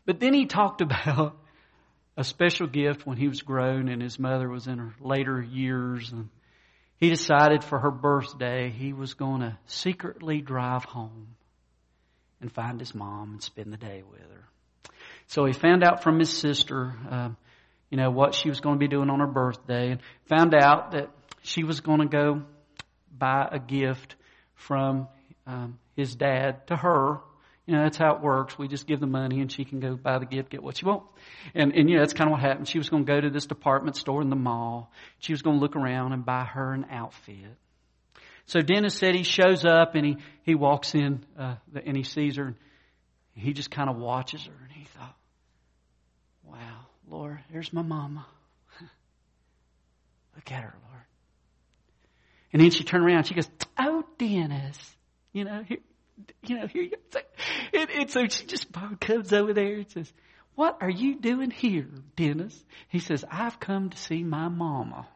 But 0.05 0.19
then 0.19 0.33
he 0.33 0.45
talked 0.45 0.81
about 0.81 1.37
a 2.17 2.23
special 2.23 2.67
gift 2.67 3.05
when 3.05 3.17
he 3.17 3.27
was 3.27 3.41
grown 3.41 3.89
and 3.89 4.01
his 4.01 4.17
mother 4.17 4.49
was 4.49 4.67
in 4.67 4.77
her 4.77 4.93
later 4.99 5.41
years 5.41 6.11
and 6.11 6.29
he 6.97 7.09
decided 7.09 7.63
for 7.63 7.79
her 7.79 7.91
birthday 7.91 8.69
he 8.69 8.93
was 8.93 9.13
going 9.13 9.41
to 9.41 9.57
secretly 9.65 10.39
drive 10.39 10.85
home 10.85 11.35
and 12.39 12.51
find 12.51 12.79
his 12.79 12.95
mom 12.95 13.33
and 13.33 13.43
spend 13.43 13.73
the 13.73 13.77
day 13.77 14.03
with 14.09 14.21
her. 14.21 14.45
So 15.27 15.45
he 15.45 15.53
found 15.53 15.83
out 15.83 16.03
from 16.03 16.19
his 16.19 16.29
sister, 16.29 16.93
uh, 17.09 17.29
you 17.89 17.97
know, 17.97 18.11
what 18.11 18.33
she 18.33 18.49
was 18.49 18.59
going 18.59 18.75
to 18.75 18.79
be 18.79 18.87
doing 18.87 19.09
on 19.09 19.19
her 19.19 19.27
birthday 19.27 19.91
and 19.91 20.01
found 20.29 20.53
out 20.53 20.91
that 20.91 21.09
she 21.41 21.63
was 21.63 21.81
going 21.81 21.99
to 21.99 22.07
go 22.07 22.43
buy 23.17 23.47
a 23.51 23.59
gift 23.59 24.15
from 24.53 25.07
um, 25.47 25.79
his 25.95 26.15
dad 26.15 26.67
to 26.67 26.75
her. 26.75 27.19
You 27.65 27.75
know, 27.75 27.83
that's 27.83 27.97
how 27.97 28.15
it 28.15 28.21
works. 28.21 28.57
We 28.59 28.67
just 28.67 28.85
give 28.85 28.99
the 28.99 29.07
money 29.07 29.41
and 29.41 29.51
she 29.51 29.65
can 29.65 29.79
go 29.79 29.95
buy 29.95 30.19
the 30.19 30.25
gift, 30.25 30.51
get 30.51 30.61
what 30.61 30.77
she 30.77 30.85
wants. 30.85 31.07
And, 31.55 31.73
and 31.73 31.89
you 31.89 31.95
know, 31.95 32.01
that's 32.01 32.13
kind 32.13 32.29
of 32.29 32.33
what 32.33 32.41
happened. 32.41 32.67
She 32.67 32.77
was 32.77 32.89
going 32.89 33.05
to 33.05 33.11
go 33.11 33.19
to 33.19 33.29
this 33.29 33.47
department 33.47 33.95
store 33.95 34.21
in 34.21 34.29
the 34.29 34.35
mall. 34.35 34.91
She 35.19 35.33
was 35.33 35.41
going 35.41 35.57
to 35.57 35.61
look 35.61 35.75
around 35.75 36.13
and 36.13 36.23
buy 36.23 36.43
her 36.43 36.73
an 36.73 36.85
outfit. 36.91 37.57
So 38.45 38.61
Dennis 38.61 38.95
said 38.95 39.15
he 39.15 39.23
shows 39.23 39.65
up 39.65 39.95
and 39.95 40.05
he, 40.05 40.17
he 40.43 40.53
walks 40.53 40.93
in, 40.93 41.25
uh, 41.39 41.55
and 41.85 41.97
he 41.97 42.03
sees 42.03 42.35
her 42.35 42.45
and 42.45 42.55
he 43.33 43.53
just 43.53 43.71
kind 43.71 43.89
of 43.89 43.97
watches 43.97 44.45
her 44.45 44.53
and 44.63 44.71
he 44.71 44.85
thought, 44.85 45.15
wow, 46.43 46.85
Lord, 47.09 47.39
there's 47.51 47.73
my 47.73 47.81
mama. 47.81 48.27
Look 50.35 50.51
at 50.51 50.63
her, 50.63 50.75
Lord. 50.89 51.03
And 52.53 52.61
then 52.61 52.71
she 52.71 52.83
turned 52.83 53.03
around. 53.03 53.25
She 53.25 53.33
goes, 53.33 53.49
"Oh, 53.77 54.05
Dennis, 54.17 54.77
you 55.33 55.43
know, 55.43 55.63
here, 55.67 55.79
you 56.45 56.59
know, 56.59 56.67
here 56.67 56.83
you 56.83 56.91
go." 57.11 57.19
And, 57.73 57.89
and 57.89 58.09
so 58.09 58.27
she 58.27 58.45
just 58.45 58.67
comes 58.99 59.33
over 59.33 59.53
there 59.53 59.75
and 59.75 59.89
says, 59.89 60.11
"What 60.55 60.77
are 60.81 60.89
you 60.89 61.19
doing 61.19 61.51
here, 61.51 61.87
Dennis?" 62.15 62.63
He 62.89 62.99
says, 62.99 63.25
"I've 63.29 63.59
come 63.59 63.89
to 63.89 63.97
see 63.97 64.23
my 64.23 64.47
mama." 64.47 65.07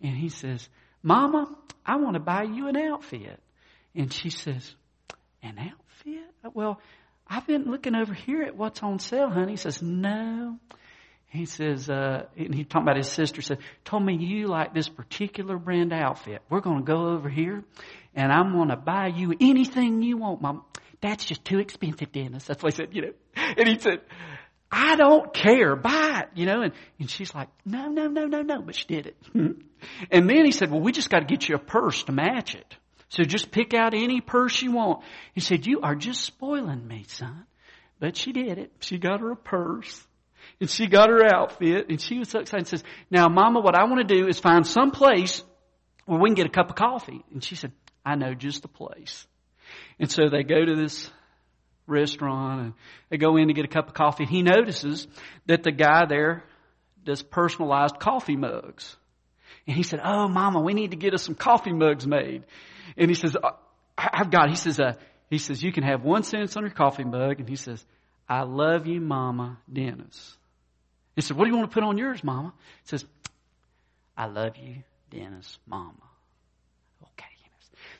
And 0.00 0.16
he 0.16 0.28
says, 0.28 0.68
"Mama, 1.02 1.54
I 1.84 1.96
want 1.96 2.14
to 2.14 2.20
buy 2.20 2.44
you 2.44 2.68
an 2.68 2.76
outfit." 2.76 3.40
And 3.94 4.12
she 4.12 4.30
says, 4.30 4.74
"An 5.42 5.58
outfit? 5.58 6.54
Well, 6.54 6.80
I've 7.26 7.46
been 7.46 7.70
looking 7.70 7.94
over 7.94 8.14
here 8.14 8.42
at 8.42 8.56
what's 8.56 8.82
on 8.82 8.98
sale, 8.98 9.30
honey." 9.30 9.52
He 9.52 9.56
says, 9.56 9.82
"No." 9.82 10.58
He 11.32 11.46
says, 11.46 11.88
uh, 11.88 12.26
and 12.36 12.54
he 12.54 12.64
talking 12.64 12.82
about 12.82 12.98
his 12.98 13.10
sister 13.10 13.40
said, 13.40 13.56
told 13.86 14.04
me 14.04 14.18
you 14.18 14.48
like 14.48 14.74
this 14.74 14.90
particular 14.90 15.56
brand 15.56 15.90
outfit. 15.90 16.42
We're 16.50 16.60
going 16.60 16.80
to 16.80 16.84
go 16.84 17.08
over 17.08 17.30
here 17.30 17.64
and 18.14 18.32
I'm 18.32 18.52
going 18.52 18.68
to 18.68 18.76
buy 18.76 19.08
you 19.08 19.34
anything 19.40 20.02
you 20.02 20.18
want, 20.18 20.42
mom. 20.42 20.64
That's 21.00 21.24
just 21.24 21.44
too 21.44 21.58
expensive, 21.58 22.12
Dennis. 22.12 22.44
That's 22.44 22.62
what 22.62 22.72
he 22.72 22.76
said, 22.76 22.94
you 22.94 23.02
know. 23.02 23.12
And 23.34 23.68
he 23.68 23.78
said, 23.78 24.00
I 24.70 24.96
don't 24.96 25.34
care. 25.34 25.74
Buy 25.76 26.22
it, 26.24 26.38
you 26.38 26.46
know. 26.46 26.62
And, 26.62 26.72
and 26.98 27.10
she's 27.10 27.34
like, 27.34 27.48
no, 27.64 27.88
no, 27.88 28.06
no, 28.06 28.26
no, 28.26 28.42
no. 28.42 28.62
But 28.62 28.76
she 28.76 28.86
did 28.86 29.06
it. 29.06 29.16
and 29.34 30.30
then 30.30 30.44
he 30.44 30.52
said, 30.52 30.70
well, 30.70 30.80
we 30.80 30.92
just 30.92 31.10
got 31.10 31.20
to 31.20 31.26
get 31.26 31.48
you 31.48 31.56
a 31.56 31.58
purse 31.58 32.04
to 32.04 32.12
match 32.12 32.54
it. 32.54 32.76
So 33.08 33.24
just 33.24 33.50
pick 33.50 33.74
out 33.74 33.92
any 33.92 34.20
purse 34.20 34.62
you 34.62 34.72
want. 34.72 35.02
He 35.34 35.40
said, 35.40 35.66
you 35.66 35.80
are 35.82 35.94
just 35.94 36.22
spoiling 36.22 36.86
me, 36.86 37.04
son. 37.08 37.44
But 38.00 38.16
she 38.16 38.32
did 38.32 38.58
it. 38.58 38.72
She 38.80 38.96
got 38.98 39.20
her 39.20 39.32
a 39.32 39.36
purse. 39.36 40.06
And 40.60 40.70
she 40.70 40.86
got 40.86 41.10
her 41.10 41.22
outfit 41.24 41.86
and 41.88 42.00
she 42.00 42.18
was 42.18 42.28
so 42.28 42.40
excited 42.40 42.60
and 42.60 42.68
says, 42.68 42.84
now 43.10 43.28
mama, 43.28 43.60
what 43.60 43.74
I 43.74 43.84
want 43.84 44.06
to 44.06 44.14
do 44.14 44.28
is 44.28 44.38
find 44.38 44.66
some 44.66 44.90
place 44.92 45.42
where 46.06 46.18
we 46.18 46.28
can 46.30 46.34
get 46.34 46.46
a 46.46 46.50
cup 46.50 46.70
of 46.70 46.76
coffee. 46.76 47.24
And 47.32 47.44
she 47.44 47.54
said, 47.54 47.72
I 48.04 48.14
know 48.14 48.34
just 48.34 48.62
the 48.62 48.68
place. 48.68 49.26
And 49.98 50.10
so 50.10 50.28
they 50.28 50.42
go 50.42 50.64
to 50.64 50.74
this 50.74 51.10
restaurant 51.86 52.60
and 52.60 52.72
they 53.10 53.16
go 53.16 53.36
in 53.36 53.48
to 53.48 53.54
get 53.54 53.64
a 53.64 53.68
cup 53.68 53.88
of 53.88 53.94
coffee. 53.94 54.24
He 54.24 54.42
notices 54.42 55.06
that 55.46 55.62
the 55.62 55.72
guy 55.72 56.06
there 56.08 56.44
does 57.04 57.22
personalized 57.22 57.98
coffee 57.98 58.36
mugs. 58.36 58.96
And 59.66 59.76
he 59.76 59.82
said, 59.82 60.00
Oh, 60.02 60.28
mama, 60.28 60.60
we 60.60 60.74
need 60.74 60.90
to 60.90 60.96
get 60.96 61.14
us 61.14 61.22
some 61.22 61.34
coffee 61.34 61.72
mugs 61.72 62.06
made. 62.06 62.44
And 62.96 63.10
he 63.10 63.14
says, 63.14 63.36
I've 63.96 64.30
got, 64.30 64.50
he 64.50 64.56
says, 64.56 64.80
uh, 64.80 64.94
he 65.30 65.38
says, 65.38 65.62
you 65.62 65.72
can 65.72 65.84
have 65.84 66.02
one 66.02 66.24
sentence 66.24 66.56
on 66.56 66.64
your 66.64 66.72
coffee 66.72 67.04
mug. 67.04 67.38
And 67.38 67.48
he 67.48 67.56
says, 67.56 67.84
I 68.28 68.42
love 68.42 68.86
you, 68.86 69.00
mama, 69.00 69.58
Dennis. 69.72 70.36
He 71.14 71.20
said, 71.20 71.36
What 71.36 71.44
do 71.44 71.50
you 71.50 71.56
want 71.56 71.70
to 71.70 71.74
put 71.74 71.84
on 71.84 71.98
yours, 71.98 72.24
Mama? 72.24 72.54
He 72.82 72.88
says, 72.88 73.04
I 74.16 74.26
love 74.26 74.56
you, 74.56 74.76
Dennis, 75.10 75.58
Mama. 75.66 75.92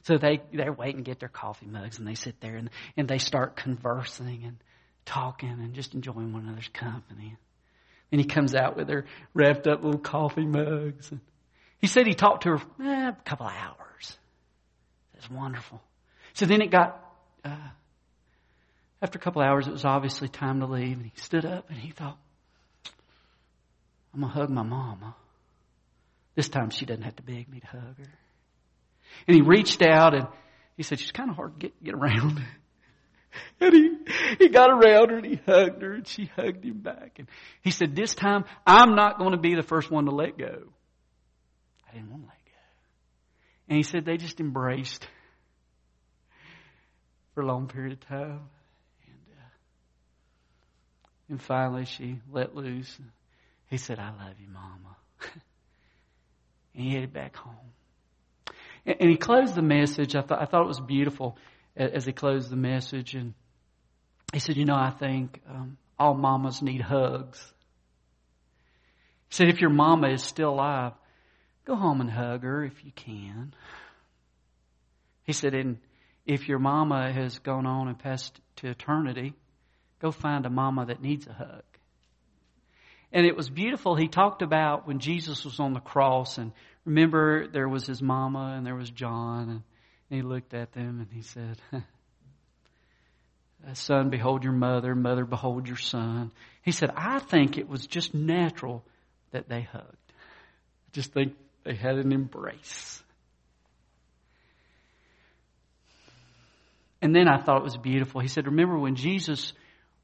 So 0.02 0.18
they, 0.18 0.42
they're 0.52 0.72
waiting 0.72 1.04
to 1.04 1.08
get 1.08 1.20
their 1.20 1.28
coffee 1.28 1.66
mugs 1.66 1.98
and 1.98 2.06
they 2.06 2.14
sit 2.14 2.40
there 2.40 2.56
and, 2.56 2.70
and 2.96 3.08
they 3.08 3.18
start 3.18 3.56
conversing 3.56 4.42
and 4.44 4.56
talking 5.04 5.48
and 5.48 5.74
just 5.74 5.94
enjoying 5.94 6.32
one 6.32 6.44
another's 6.44 6.68
company. 6.68 7.36
And 8.10 8.20
he 8.20 8.26
comes 8.26 8.54
out 8.54 8.76
with 8.76 8.88
their 8.88 9.06
wrapped 9.32 9.66
up 9.66 9.82
little 9.82 10.00
coffee 10.00 10.44
mugs. 10.44 11.10
And 11.10 11.20
he 11.78 11.86
said 11.86 12.06
he 12.06 12.14
talked 12.14 12.42
to 12.42 12.50
her 12.50 12.62
eh, 12.82 13.08
a 13.08 13.16
couple 13.24 13.46
of 13.46 13.52
hours. 13.52 14.18
Was 15.16 15.30
wonderful. 15.30 15.80
So 16.34 16.46
then 16.46 16.62
it 16.62 16.70
got, 16.70 17.00
uh, 17.44 17.56
after 19.00 19.18
a 19.18 19.22
couple 19.22 19.42
of 19.42 19.48
hours, 19.48 19.68
it 19.68 19.72
was 19.72 19.84
obviously 19.84 20.28
time 20.28 20.60
to 20.60 20.66
leave. 20.66 20.96
And 20.96 21.06
he 21.06 21.12
stood 21.20 21.44
up 21.44 21.70
and 21.70 21.78
he 21.78 21.90
thought, 21.90 22.18
I'm 24.12 24.20
going 24.20 24.32
to 24.32 24.38
hug 24.38 24.50
my 24.50 24.62
mama. 24.62 25.14
This 26.34 26.48
time 26.48 26.70
she 26.70 26.86
doesn't 26.86 27.02
have 27.02 27.16
to 27.16 27.22
beg 27.22 27.48
me 27.48 27.60
to 27.60 27.66
hug 27.66 27.98
her. 27.98 28.12
And 29.26 29.34
he 29.34 29.42
reached 29.42 29.82
out 29.82 30.14
and 30.14 30.26
he 30.76 30.82
said, 30.82 30.98
she's 30.98 31.12
kind 31.12 31.30
of 31.30 31.36
hard 31.36 31.58
to 31.60 31.66
get, 31.66 31.84
get 31.84 31.94
around. 31.94 32.42
And 33.60 33.72
he, 33.72 33.90
he 34.40 34.48
got 34.48 34.70
around 34.70 35.10
her 35.10 35.16
and 35.16 35.24
he 35.24 35.40
hugged 35.46 35.80
her 35.80 35.94
and 35.94 36.06
she 36.06 36.26
hugged 36.36 36.64
him 36.64 36.80
back. 36.80 37.18
And 37.18 37.28
he 37.62 37.70
said, 37.70 37.96
this 37.96 38.14
time 38.14 38.44
I'm 38.66 38.94
not 38.94 39.18
going 39.18 39.30
to 39.30 39.38
be 39.38 39.54
the 39.54 39.62
first 39.62 39.90
one 39.90 40.04
to 40.04 40.10
let 40.10 40.36
go. 40.36 40.64
I 41.88 41.94
didn't 41.94 42.10
want 42.10 42.22
to 42.24 42.28
let 42.28 42.44
go. 42.44 42.60
And 43.68 43.76
he 43.78 43.82
said 43.84 44.04
they 44.04 44.18
just 44.18 44.40
embraced 44.40 45.06
for 47.34 47.42
a 47.42 47.46
long 47.46 47.68
period 47.68 47.92
of 47.92 48.00
time. 48.00 48.40
And, 49.06 49.26
uh, 49.30 49.48
and 51.30 51.42
finally 51.42 51.86
she 51.86 52.18
let 52.30 52.54
loose. 52.54 52.98
He 53.70 53.78
said, 53.78 53.98
I 53.98 54.10
love 54.10 54.34
you, 54.38 54.48
Mama. 54.48 54.96
and 56.74 56.84
he 56.84 56.92
headed 56.92 57.12
back 57.12 57.36
home. 57.36 57.72
And, 58.84 59.10
he 59.10 59.16
closed 59.16 59.54
the 59.54 59.62
message. 59.62 60.16
I 60.16 60.22
thought, 60.22 60.42
I 60.42 60.44
thought 60.44 60.62
it 60.62 60.68
was 60.68 60.80
beautiful 60.80 61.36
as 61.76 62.04
he 62.04 62.12
closed 62.12 62.50
the 62.50 62.56
message. 62.56 63.14
And 63.14 63.34
he 64.32 64.40
said, 64.40 64.56
You 64.56 64.64
know, 64.64 64.74
I 64.74 64.90
think 64.90 65.40
um, 65.48 65.78
all 65.98 66.14
mamas 66.14 66.62
need 66.62 66.80
hugs. 66.80 67.40
He 69.28 69.36
said, 69.36 69.48
if 69.48 69.60
your 69.60 69.70
mama 69.70 70.08
is 70.08 70.22
still 70.22 70.50
alive, 70.50 70.92
go 71.64 71.76
home 71.76 72.00
and 72.00 72.10
hug 72.10 72.42
her 72.42 72.64
if 72.64 72.84
you 72.84 72.90
can. 72.90 73.54
He 75.24 75.32
said, 75.32 75.54
and 75.54 75.78
if 76.26 76.48
your 76.48 76.58
mama 76.58 77.12
has 77.12 77.38
gone 77.38 77.64
on 77.64 77.88
and 77.88 77.98
passed 77.98 78.38
to 78.56 78.68
eternity, 78.68 79.32
go 80.00 80.10
find 80.10 80.44
a 80.44 80.50
mama 80.50 80.86
that 80.86 81.00
needs 81.00 81.26
a 81.26 81.32
hug. 81.32 81.62
And 83.12 83.24
it 83.24 83.36
was 83.36 83.48
beautiful. 83.48 83.94
He 83.94 84.08
talked 84.08 84.42
about 84.42 84.86
when 84.86 84.98
Jesus 84.98 85.44
was 85.44 85.60
on 85.60 85.72
the 85.72 85.80
cross 85.80 86.38
and 86.38 86.52
remember 86.84 87.46
there 87.48 87.68
was 87.68 87.86
his 87.86 88.02
mama 88.02 88.54
and 88.56 88.66
there 88.66 88.74
was 88.74 88.90
John 88.90 89.48
and 89.50 89.62
he 90.10 90.22
looked 90.22 90.54
at 90.54 90.72
them 90.72 91.00
and 91.00 91.08
he 91.12 91.22
said, 91.22 91.58
son, 93.74 94.10
behold 94.10 94.44
your 94.44 94.52
mother, 94.52 94.94
mother, 94.94 95.24
behold 95.24 95.68
your 95.68 95.76
son. 95.76 96.30
He 96.62 96.72
said, 96.72 96.90
I 96.96 97.18
think 97.18 97.58
it 97.58 97.68
was 97.68 97.86
just 97.86 98.14
natural 98.14 98.84
that 99.30 99.48
they 99.48 99.62
hugged. 99.62 99.86
I 99.86 100.90
just 100.92 101.12
think 101.12 101.34
they 101.64 101.74
had 101.74 101.96
an 101.96 102.12
embrace. 102.12 103.02
And 107.00 107.14
then 107.14 107.26
I 107.28 107.38
thought 107.38 107.58
it 107.58 107.64
was 107.64 107.76
beautiful. 107.76 108.20
He 108.20 108.28
said, 108.28 108.46
remember 108.46 108.78
when 108.78 108.94
Jesus 108.94 109.52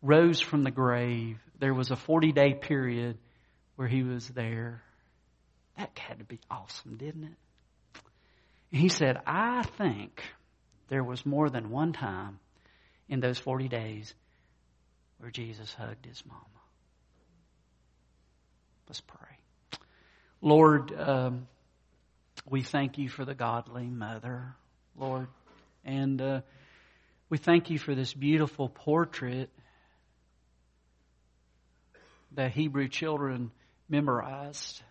rose 0.02 0.40
from 0.40 0.64
the 0.64 0.70
grave, 0.70 1.38
there 1.60 1.74
was 1.74 1.90
a 1.90 1.96
40 1.96 2.32
day 2.32 2.54
period 2.54 3.18
where 3.76 3.86
he 3.86 4.02
was 4.02 4.26
there. 4.28 4.82
That 5.78 5.96
had 5.96 6.18
to 6.18 6.24
be 6.24 6.40
awesome, 6.50 6.96
didn't 6.96 7.24
it? 7.24 8.00
And 8.72 8.80
he 8.80 8.88
said, 8.88 9.18
I 9.26 9.62
think 9.62 10.22
there 10.88 11.04
was 11.04 11.24
more 11.24 11.48
than 11.48 11.70
one 11.70 11.92
time 11.92 12.40
in 13.08 13.20
those 13.20 13.38
40 13.38 13.68
days 13.68 14.12
where 15.18 15.30
Jesus 15.30 15.72
hugged 15.72 16.04
his 16.04 16.22
mama. 16.26 16.42
Let's 18.88 19.00
pray. 19.00 19.78
Lord, 20.42 20.92
um, 20.98 21.46
we 22.48 22.62
thank 22.62 22.98
you 22.98 23.08
for 23.08 23.24
the 23.24 23.34
godly 23.34 23.86
mother, 23.86 24.54
Lord. 24.96 25.28
And 25.84 26.20
uh, 26.20 26.40
we 27.30 27.38
thank 27.38 27.70
you 27.70 27.78
for 27.78 27.94
this 27.94 28.12
beautiful 28.12 28.68
portrait 28.68 29.50
that 32.32 32.50
Hebrew 32.50 32.88
children 32.88 33.52
memorized 33.88 34.82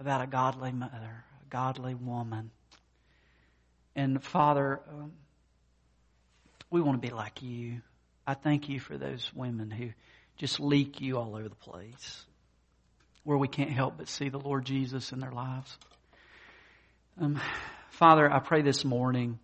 about 0.00 0.22
a 0.22 0.26
godly 0.26 0.72
mother, 0.72 1.24
a 1.46 1.50
godly 1.50 1.94
woman. 1.94 2.50
And 3.94 4.22
Father, 4.24 4.80
um, 4.88 5.12
we 6.70 6.80
want 6.80 7.00
to 7.00 7.06
be 7.06 7.14
like 7.14 7.42
you. 7.42 7.82
I 8.26 8.32
thank 8.32 8.70
you 8.70 8.80
for 8.80 8.96
those 8.96 9.30
women 9.34 9.70
who 9.70 9.90
just 10.38 10.58
leak 10.58 11.02
you 11.02 11.18
all 11.18 11.36
over 11.36 11.48
the 11.48 11.54
place, 11.54 12.24
where 13.24 13.36
we 13.36 13.46
can't 13.46 13.70
help 13.70 13.98
but 13.98 14.08
see 14.08 14.30
the 14.30 14.38
Lord 14.38 14.64
Jesus 14.64 15.12
in 15.12 15.20
their 15.20 15.32
lives. 15.32 15.76
Um, 17.20 17.38
Father, 17.90 18.32
I 18.32 18.38
pray 18.38 18.62
this 18.62 18.84
morning, 18.86 19.38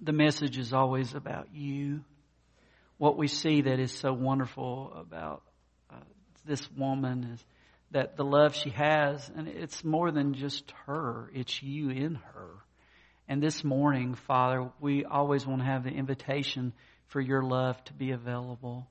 the 0.00 0.12
message 0.12 0.56
is 0.56 0.72
always 0.72 1.14
about 1.14 1.48
you. 1.52 2.00
What 2.96 3.18
we 3.18 3.28
see 3.28 3.60
that 3.62 3.78
is 3.78 3.92
so 3.92 4.14
wonderful 4.14 4.94
about 4.96 5.42
uh, 5.90 5.96
this 6.46 6.66
woman 6.72 7.32
is 7.34 7.44
that 7.94 8.16
the 8.16 8.24
love 8.24 8.56
she 8.56 8.70
has, 8.70 9.30
and 9.36 9.46
it's 9.46 9.84
more 9.84 10.10
than 10.10 10.34
just 10.34 10.68
her, 10.86 11.30
it's 11.32 11.62
you 11.62 11.90
in 11.90 12.16
her. 12.16 12.48
And 13.28 13.40
this 13.40 13.62
morning, 13.62 14.16
Father, 14.16 14.68
we 14.80 15.04
always 15.04 15.46
want 15.46 15.60
to 15.60 15.66
have 15.66 15.84
the 15.84 15.90
invitation 15.90 16.72
for 17.06 17.20
your 17.20 17.40
love 17.40 17.82
to 17.84 17.92
be 17.92 18.10
available, 18.10 18.88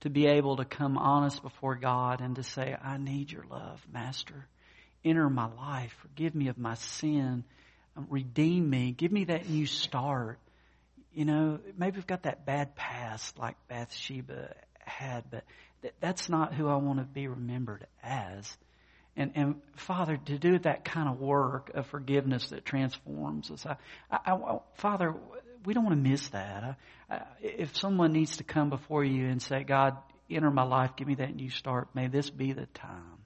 to 0.00 0.10
be 0.10 0.26
able 0.26 0.56
to 0.56 0.64
come 0.64 0.98
honest 0.98 1.40
before 1.40 1.76
God 1.76 2.20
and 2.20 2.34
to 2.34 2.42
say, 2.42 2.76
I 2.82 2.96
need 2.98 3.30
your 3.30 3.44
love, 3.48 3.80
Master. 3.92 4.48
Enter 5.04 5.30
my 5.30 5.48
life. 5.54 5.94
Forgive 6.02 6.34
me 6.34 6.48
of 6.48 6.58
my 6.58 6.74
sin. 6.74 7.44
Redeem 8.08 8.68
me. 8.68 8.90
Give 8.90 9.12
me 9.12 9.24
that 9.26 9.48
new 9.48 9.66
start. 9.66 10.40
You 11.14 11.26
know, 11.26 11.60
maybe 11.78 11.94
we've 11.94 12.06
got 12.08 12.24
that 12.24 12.44
bad 12.44 12.74
past 12.74 13.38
like 13.38 13.54
Bathsheba 13.68 14.52
had, 14.80 15.30
but 15.30 15.44
that's 16.00 16.28
not 16.28 16.54
who 16.54 16.68
I 16.68 16.76
want 16.76 16.98
to 16.98 17.04
be 17.04 17.26
remembered 17.26 17.86
as. 18.02 18.56
And, 19.16 19.32
and 19.34 19.54
Father, 19.76 20.16
to 20.16 20.38
do 20.38 20.58
that 20.60 20.84
kind 20.84 21.08
of 21.08 21.20
work 21.20 21.70
of 21.74 21.86
forgiveness 21.86 22.48
that 22.48 22.64
transforms 22.64 23.50
us, 23.50 23.66
I, 23.66 23.76
I, 24.10 24.32
I, 24.32 24.58
Father, 24.74 25.14
we 25.64 25.74
don't 25.74 25.84
want 25.84 26.02
to 26.02 26.10
miss 26.10 26.28
that. 26.28 26.78
if 27.40 27.76
someone 27.76 28.12
needs 28.12 28.38
to 28.38 28.44
come 28.44 28.70
before 28.70 29.04
you 29.04 29.28
and 29.28 29.40
say, 29.42 29.64
God, 29.64 29.96
enter 30.30 30.50
my 30.50 30.64
life, 30.64 30.96
give 30.96 31.08
me 31.08 31.16
that 31.16 31.34
new 31.34 31.50
start, 31.50 31.88
may 31.94 32.08
this 32.08 32.30
be 32.30 32.52
the 32.52 32.66
time. 32.66 33.18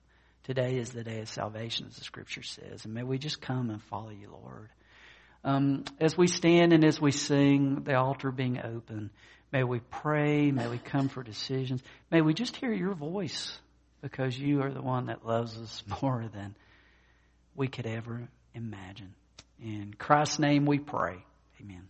Today 0.45 0.77
is 0.77 0.90
the 0.90 1.03
day 1.03 1.21
of 1.21 1.29
salvation, 1.29 1.87
as 1.88 1.97
the 1.97 2.05
scripture 2.05 2.42
says. 2.42 2.85
And 2.85 2.95
may 2.95 3.03
we 3.03 3.19
just 3.19 3.40
come 3.40 3.71
and 3.71 3.83
follow 3.85 4.11
you, 4.11 4.31
Lord. 4.31 4.69
Um, 5.45 5.85
as 6.01 6.16
we 6.16 6.27
stand 6.27 6.73
and 6.73 6.85
as 6.85 7.01
we 7.01 7.12
sing, 7.12 7.83
the 7.85 7.95
altar 7.95 8.31
being 8.31 8.61
open, 8.62 9.11
may 9.53 9.65
we 9.65 9.81
pray, 9.81 10.51
may 10.51 10.69
we 10.69 10.79
come 10.79 11.09
for 11.09 11.23
decisions, 11.23 11.83
may 12.11 12.21
we 12.21 12.35
just 12.35 12.57
hear 12.57 12.73
your 12.73 12.95
voice 12.95 13.59
because 14.03 14.39
you 14.39 14.63
are 14.63 14.73
the 14.73 14.83
one 14.83 15.07
that 15.07 15.27
loves 15.27 15.57
us 15.59 15.83
more 16.03 16.29
than 16.33 16.55
we 17.55 17.69
could 17.69 17.87
ever 17.87 18.29
imagine. 18.55 19.15
In 19.63 19.95
Christ's 19.99 20.39
name 20.39 20.67
we 20.67 20.79
pray. 20.79 21.17
Amen. 21.61 21.89